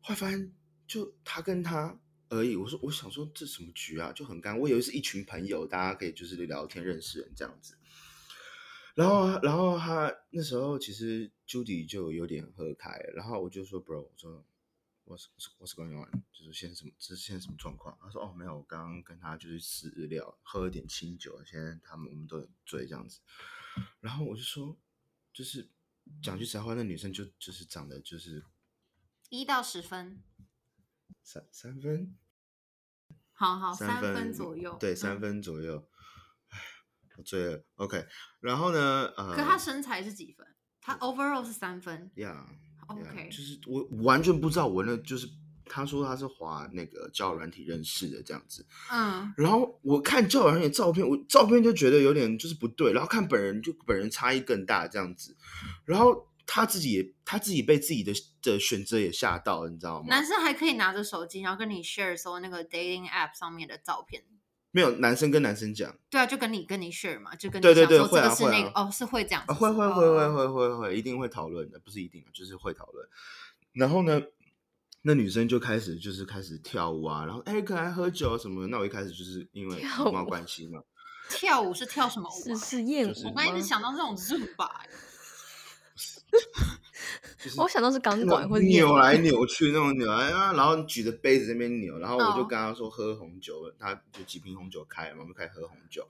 [0.00, 0.50] 后来发现
[0.86, 1.98] 就他跟他
[2.34, 7.76] 而已，我说我想说这什么局啊，就很干，我以为是一群朋友，大家可以就是聊天认识人这样子，
[8.94, 14.44] 然后啊然后他那时候其实 Judy 就有点喝开了，然后我就说 Bro，我说。
[15.06, 15.26] What's
[15.58, 16.10] What's going on？
[16.32, 16.90] 就是现在什么？
[16.98, 17.94] 这是现在什么状况？
[18.00, 23.20] 他说：“哦，没有，我刚刚跟他就是吃日料，喝了点清酒，现在他们我们都很醉这样子。”
[24.00, 24.74] 然后我就说
[25.30, 25.68] ：“就是
[26.22, 28.42] 讲句实在话，那女生就就是长得就是
[29.28, 30.22] 一到十分，
[31.22, 32.16] 三三分，
[33.34, 35.20] 好好三分左右，对，三嗯。
[35.20, 35.86] 分左右。
[36.48, 36.58] 唉，
[37.18, 37.64] 我醉了。
[37.76, 38.06] OK，
[38.40, 39.12] 然后呢？
[39.16, 40.46] 呃，可他身材是几分？
[40.80, 42.10] 他 overall 是三分。
[42.16, 42.46] 呀
[42.86, 45.26] OK 就是我完全不知道，我那就是
[45.64, 48.64] 他说他是滑那个交友软体认识的这样子。
[48.92, 55.34] 嗯，然后我看教软体的照片，我照片就觉得有点就是不对，然后看本人就本人差异更大这样子，
[55.86, 60.06] 然后他自己也他自己被自己的的选择也吓到了，你知道吗？
[60.08, 64.22] 男生还可以拿着手机，然后跟你 share 说那个 dating app 上面的照片。
[64.70, 73.08] 没有男生跟男生讲对啊，就跟你跟你 share 嘛，就跟你对对对讲说这会啊会啊个是那个哦，是会这样会会会会哦会会会，一定会讨论的，不是一定的，就是会讨论。
[73.72, 74.20] 然后呢，
[75.02, 78.66] 那女生就开始就是开始跳舞啊，然后哎，可爱喝酒什么的。
[78.68, 80.82] 那我一开始就是因为跳礼貌舞关系嘛，
[81.30, 82.56] 跳舞是跳什么舞是啊？
[82.56, 83.68] 是艳就是舞我刚一直？
[83.68, 84.88] 想到这种 Zumba，欸
[87.38, 96.06] 就是我想到是钢那管种或者扭来 扭去那种扭来啊，然后举着杯子在那边扭，然后我就哦跟他说喝红酒，他就几瓶红酒开了嘛，我们就开始喝红酒，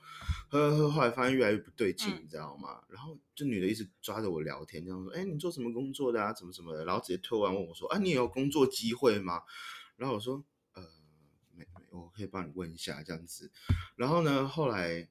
[0.49, 2.81] 喝喝喝，后来发现越来越不对劲，嗯你知道吗？
[2.89, 6.33] 然后这女的一直抓着我聊天，这样说，哎，你做什么工作的啊？
[6.33, 9.43] 怎么怎么的，然后直接推完问我说，啊，你有工作机会吗？
[9.97, 10.45] 然后我说，
[10.75, 10.83] 呃，
[11.53, 13.51] 没没，我可以帮你问一下这样子。
[13.97, 15.09] 然后呢，后来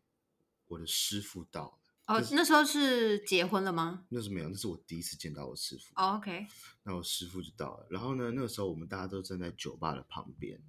[0.68, 4.06] 我的师傅到了，哦，那时候是结婚了吗？
[4.10, 5.94] 那是没有，那是我第一次见到我师傅。
[5.96, 6.46] 哦，OK，
[6.84, 10.60] 那我师傅就到了，然后呢，那个时候我们大家都站在酒吧的旁边，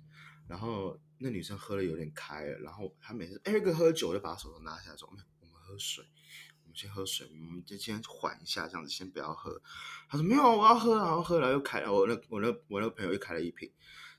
[0.46, 6.04] 然后那女生喝的有点开了，然后她每次 Eric 喝酒就把手都拿下来说，没有，我们喝水。
[6.62, 9.60] 我们先喝水，我们就先缓一下，这样子先不要喝。
[10.08, 13.70] 他说没有，我要喝，然后喝了又开了，我那我那我那个朋友又开了一瓶，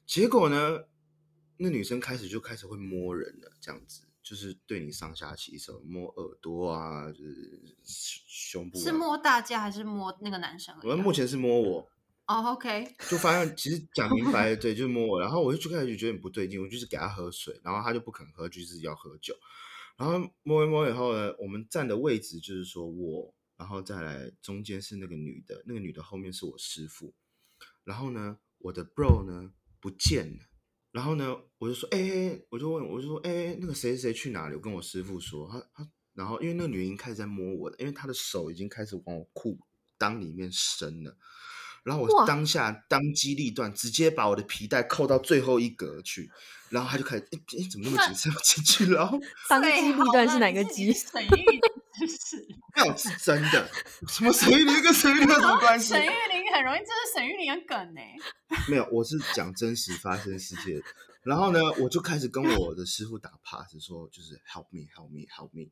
[0.06, 0.86] 结果呢，
[1.58, 10.76] 那女生开始就开始会摸人了，这样子就是对你上下其手，摸耳朵啊，就是胸部、啊，是摸大家还是摸那个男生？
[10.82, 11.88] 我们目前是摸我，
[12.26, 19.36] 哦，OK， 就发现其实讲明白了，对，就是摸我，然后我就开始就觉得很不对劲，我就是给他喝水，然后他就不肯喝，就是要喝酒，
[19.96, 27.14] 然后摸一摸以后呢，我们站的位置就是说我，然后再来中间是那个女的，那个女的后面是我师傅，
[27.84, 30.44] 然后呢，我的 bro 呢不见了。
[30.96, 34.56] 然后呢，我就说，哎、我就问，我就说，哎、那个谁谁谁去哪里？
[34.56, 39.60] 我跟我师傅说，他他，然后因为那个女人开始在摸我了，因为她的手已经开始往我裤
[40.00, 41.18] 裆里面伸了。
[41.86, 46.32] 然后我哇当下当机立断，直接把我的皮带扣到最后一格去，
[46.70, 48.92] 然后他就开始，哎、哎怎么那么紧张 进去？
[48.92, 50.92] 然后 当机立断是哪个机？
[50.92, 51.62] 沈玉琳
[52.10, 52.48] 是？
[52.76, 53.70] 没有是真的，
[54.10, 55.94] 什么沈玉琳跟沈玉琳有什么关系？
[55.94, 58.02] 沈玉琳很容易，这是沈玉琳的梗呢。
[58.68, 60.82] 没有，我是讲真实发生事件。
[61.24, 65.70] 然后呢，我就开始跟我的师傅打 pass，说就是 help me help me help me。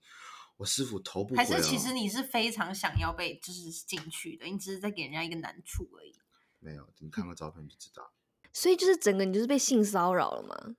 [0.58, 6.14] 我师傅头不回、哦，还是其实你是非常想要被就是进去的，你只是在给人家一个难处而已。
[6.60, 8.12] 没有，你看个照片就知道。
[8.54, 10.76] 所以就是整个你就是被性骚扰了嘛？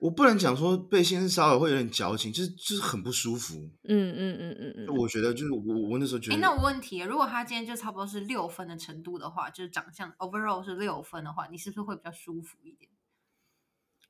[0.00, 3.70] 我不能讲说被性骚扰会有点矫情，就是就是很不舒服。
[3.84, 12.90] 嗯嗯嗯嗯嗯，我觉得就是我我那时候觉得哎，得，那我问题，如果他今天就差不多是六分的程度的话，就是长相 overall 是六分的话，你是不是会比较舒服一点？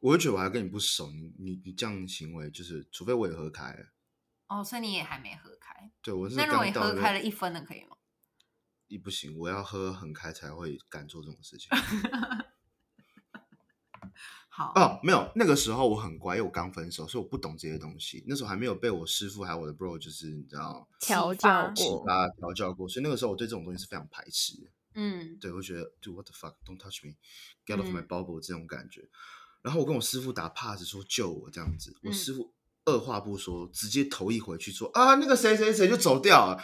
[0.01, 3.87] 我就觉得我还跟你不熟，你你你这样的行为，就是除非我也喝开了，
[4.55, 5.91] 哦，所以你也还没喝开。
[6.03, 7.97] 对我是那如果你喝开了一分的，可以吗？
[8.87, 11.69] 你不行，我要喝很开才会敢做这种事情。
[14.49, 18.23] 好，哦，没有，那个时候我很乖，因为我刚分手，所以我不懂这些东西。
[18.29, 24.71] 那时候还没有被我师傅还有我的 bro，就是你知道调教过，啊调教过，所以那个时候我对这种东西是非常排斥的。
[24.95, 29.11] 嗯，对，我觉得，do what the fuck，don't touch me，get off my 嗯 bubble、这种感觉。
[29.61, 32.54] 然后我跟我师傅打 pass 说救我这样子，我嗯师傅
[32.87, 36.62] 二话不说，直接头一回去说啊那个谁谁谁就走掉了。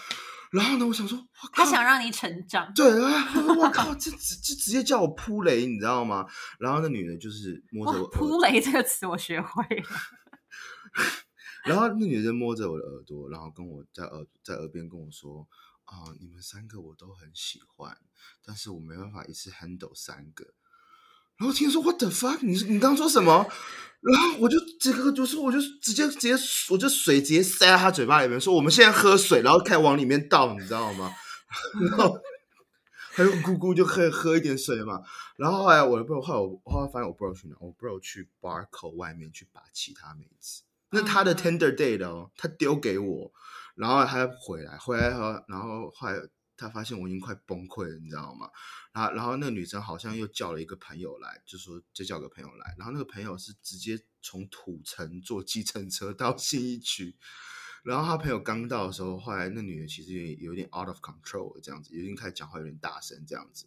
[0.50, 1.16] 然后呢，我想说，
[1.52, 2.72] 他想让你成长。
[2.74, 6.26] 对啊，我靠，这直就直接叫我扑雷，你知道吗？
[6.58, 9.88] 然后那女的就是摸着我，扑雷这个词我学会了。
[11.64, 15.46] 然后那女的摸着我的耳朵，然后跟我在耳在耳边跟我说
[15.86, 17.96] ：“啊、你们三个我都很喜欢，
[18.44, 20.44] 但是我没办法一次 handle 三个。”
[21.40, 22.38] 然后听说 What the fuck？
[22.42, 23.46] 你你刚刚说什么？
[24.02, 26.34] 然后我就这个就是我就直接直接
[26.70, 31.12] 我就水直接塞在他嘴巴里面，说我们现在喝水，然后开始往里面倒，你知道吗？
[31.80, 32.16] 然后
[33.14, 35.00] 他就咕咕就可以喝一点水嘛。
[35.36, 37.56] 然后后来我的 bro 后来我后来发现我 bro 去哪？
[37.58, 40.62] 我 bro 去 bar 口外面去把其他妹子。
[40.90, 43.32] 那他的 tender day 的哦，他丢给我，
[43.74, 46.14] 然后他回来，回来后，然后后来
[46.60, 48.50] 他发现我已经快崩溃了，你知道吗？
[48.92, 57.16] 然后然后那个女生好像又叫了一个朋友来，就说就叫个朋友来，然后那个朋友是直接从土城坐计程车到信义区，
[57.82, 63.66] 然后他朋友刚到的时候，后来那女的其实也有点 out of control 这样子，已经开始讲话有点大声这样子。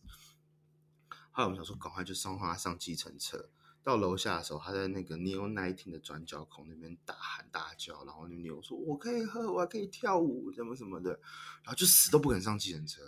[1.32, 3.50] 后来我们想说赶快就送她上计程车，
[3.84, 11.12] 到楼下的时候，他在那个 Neo Nineteen 的转角口那边大喊大叫，然后那牛说：“我可以喝，我还可以跳舞，什么什么的。”
[11.64, 13.04] 然后就死都不肯上计程车。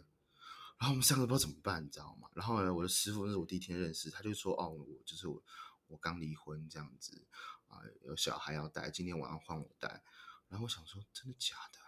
[0.78, 2.28] 然后我们三个不知道怎么办，你知道吗？
[2.34, 5.42] 然后呢，我的师傅那是我第一天认识，他就说：“哦，我就是我，
[5.88, 7.26] 我刚离婚这样子
[7.68, 10.04] 啊、有小孩要带，今天晚上换我带。”
[10.50, 11.80] 然后我想说，真的假的、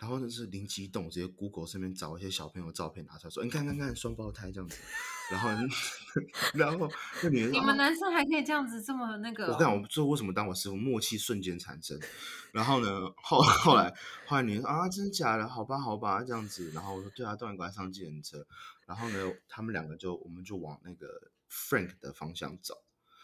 [0.00, 4.76] 然后呢是灵机一动，直接 Google 上面找一些小朋友照片拿出来说：“你看看看，双胞胎这样子。”
[5.30, 5.50] 然后，
[6.54, 6.90] 然后
[7.22, 9.54] 那女人说你们啊男生还可以这样子这么那个哦？
[9.54, 11.98] 我讲，我不知道为什么当我师傅，默契瞬间产生。
[12.52, 13.94] 然后呢，后后来
[14.26, 15.46] 后来女人说啊，真的假的？
[15.46, 16.70] 好吧，好吧，这样子。
[16.72, 18.46] 然后我说对啊，当然赶快上计程车。
[18.86, 21.08] 然后呢，他们两个就我们就往那个
[21.50, 22.74] Frank 的方向走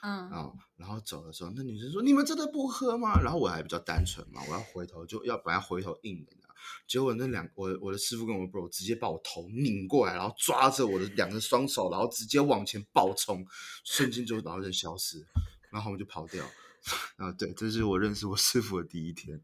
[0.04, 0.52] 嗯，啊。
[0.76, 6.42] 然后走的时候，那女生说：“你们真的不喝吗？”然后我还比较单纯嘛，我要回头就要本来回头应的呢。
[6.86, 13.44] 结果那两我我的师傅跟我的 bro 直接把我头拧过来，然后抓着我的两个双手，然后直接往前暴冲，
[13.84, 15.24] 瞬间就然后人消失，
[15.70, 16.44] 然后我们就跑掉。
[17.16, 19.40] 啊，对，这是我认识我师傅的第一天。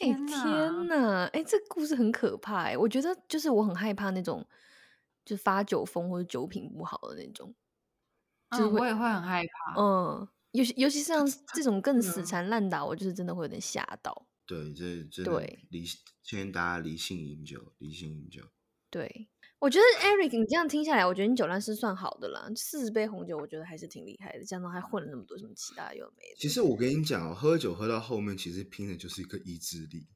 [0.00, 1.24] 哎天天哪！
[1.32, 4.46] 哎，这故事很可怕哎，我觉得就是我很害怕那种，
[5.24, 7.54] 就发酒疯或者酒品不好的那种。
[8.50, 9.80] 就是嗯，我也会很害怕。
[9.80, 14.26] 嗯，尤其尤其是像这种更死缠烂打，我就是真的会有点吓到。
[14.46, 15.84] 对，这真的对理
[16.24, 18.42] 建议大家理性饮酒，理性饮酒。
[18.90, 19.28] 对，
[19.60, 22.50] 我觉得 Eric，你这样听下来，我觉得你酒量是算好的啦。
[22.56, 26.36] 四十杯红酒，我觉得还是挺厉害的，加上还混了那么多什么其他有的没的。
[26.40, 30.08] 其实我跟你讲哦，喝酒喝到后面，其实拼的就是一个意志力。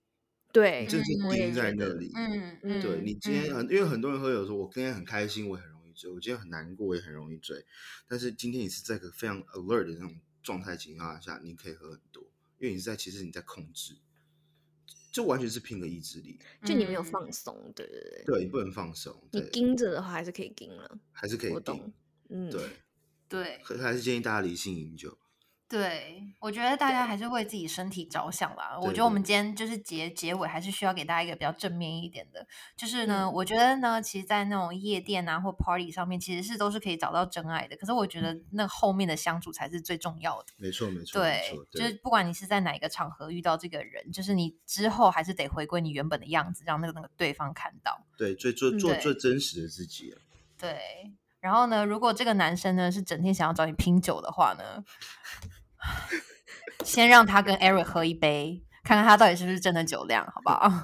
[0.52, 2.10] 对，真的是我也钉在觉得那里。
[2.16, 5.64] 嗯嗯对嗯你今天很，因为很多人喝酒说，我今天很开心，我很
[6.12, 7.64] 我今天很难过，也很容易醉。
[8.06, 12.22] 但是今天你是在一个非常 alert 的那种状态情况下，你可以喝很多，
[12.58, 13.96] 因为你是在其实你在控制，
[15.12, 16.38] 这完全是拼个意志力。
[16.64, 21.92] 就你没有嗯放松，对对对，对你不能放松，你对，盯着的话还是可以盯了，还是可以我懂，，
[22.28, 22.68] 嗯，对，
[23.28, 25.16] 对可还是建议大家理性饮酒。
[25.74, 28.78] 对，我觉得大家还是为自己身体着想啦。
[28.80, 32.46] 我觉得我们今天就是结结尾，还是需要给大家一个比较正面一点的，
[32.76, 37.76] 就是呢，嗯我觉得呢，其实，在那种夜店啊或 party 上面，其实是都是可以找到真爱的。
[37.76, 40.52] 可是我觉得那后面的相处才是最重要的。
[40.58, 48.06] 没错，没错，没对，，就是不管你是在哪一个场合遇到这个人，就是你之后还是得回归你原本的样子，让那个那个对方看到。
[48.16, 50.22] 对，最做嗯做最真实的自己啊。
[50.56, 54.84] 对，然后呢，如果这个男生呢是整天想要找你拼酒的话呢，
[56.84, 60.82] 先让他跟 Eric 喝一杯，看看他到底是不是真的酒量，好不好？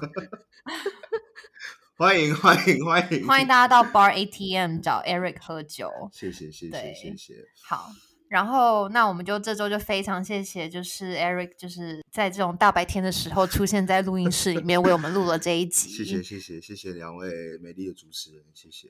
[1.97, 5.91] 欢迎，欢迎，欢迎，欢迎大家到 Bar ATM 找 Eric 喝酒。
[6.11, 7.35] 谢谢，谢谢，对谢谢。
[7.63, 7.91] 好，
[8.27, 15.89] 然后那我们就这周就非常谢谢，就是 Eric，就是在这种大白天的时候出现在录音室里面为我们录了这一集。
[15.89, 17.29] 谢谢，谢谢，谢谢两位
[17.59, 18.87] 美丽的主持人，谢谢。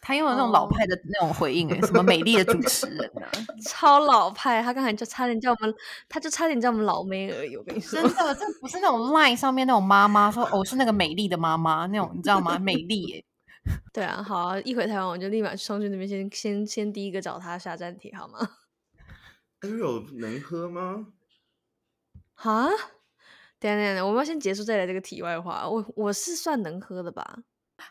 [0.00, 3.28] 他用了那种老哦派的那种回应，哎，什么美丽的主持人啊，
[3.68, 5.74] 超老派，他刚才就差点叫我们，
[6.08, 12.58] 他就差点叫我们老妹而已，我跟你说真，的，这不是那种 Line 上面那种妈妈说哦是那个美丽的妈妈那种，你知道吗？
[12.58, 13.24] 美丽耶，
[13.92, 18.38] 对啊，好啊，一回台湾我就立马冲去那边先先先第一个找他下站帖好吗？
[19.60, 21.08] Ariel 能喝吗？
[22.36, 22.68] 啊，
[23.58, 25.68] 等等下，我们要先结束再来这个题外话。
[25.68, 27.40] 我我是算能喝的吧？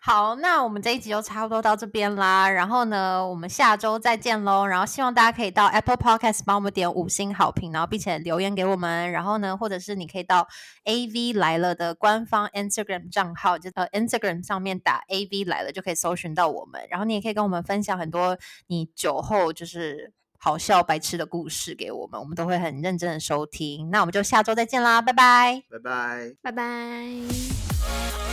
[0.02, 2.50] 好，那我们这一集就差不多到这边啦。
[2.50, 4.66] 然后呢，我们下周再见喽。
[4.66, 9.12] 然后希望大家可以到 Apple Podcast 帮我们点五星好评，然后并且留言给我们。
[9.12, 10.48] 然后呢，或者是你可以到
[10.86, 16.82] AV 来了的官方 Instagram 账号，就呃 Instagram 上面打 AV 来了就可以搜寻到我们。
[16.90, 18.38] 然后你也可以跟我们分享很多
[18.68, 23.90] 你酒后就是好笑白痴的故事给我们，我们都会很认真的收听。
[23.90, 25.64] 那我们就下周再见啦，拜拜。
[25.70, 26.36] 拜拜。
[26.42, 28.29] 拜拜。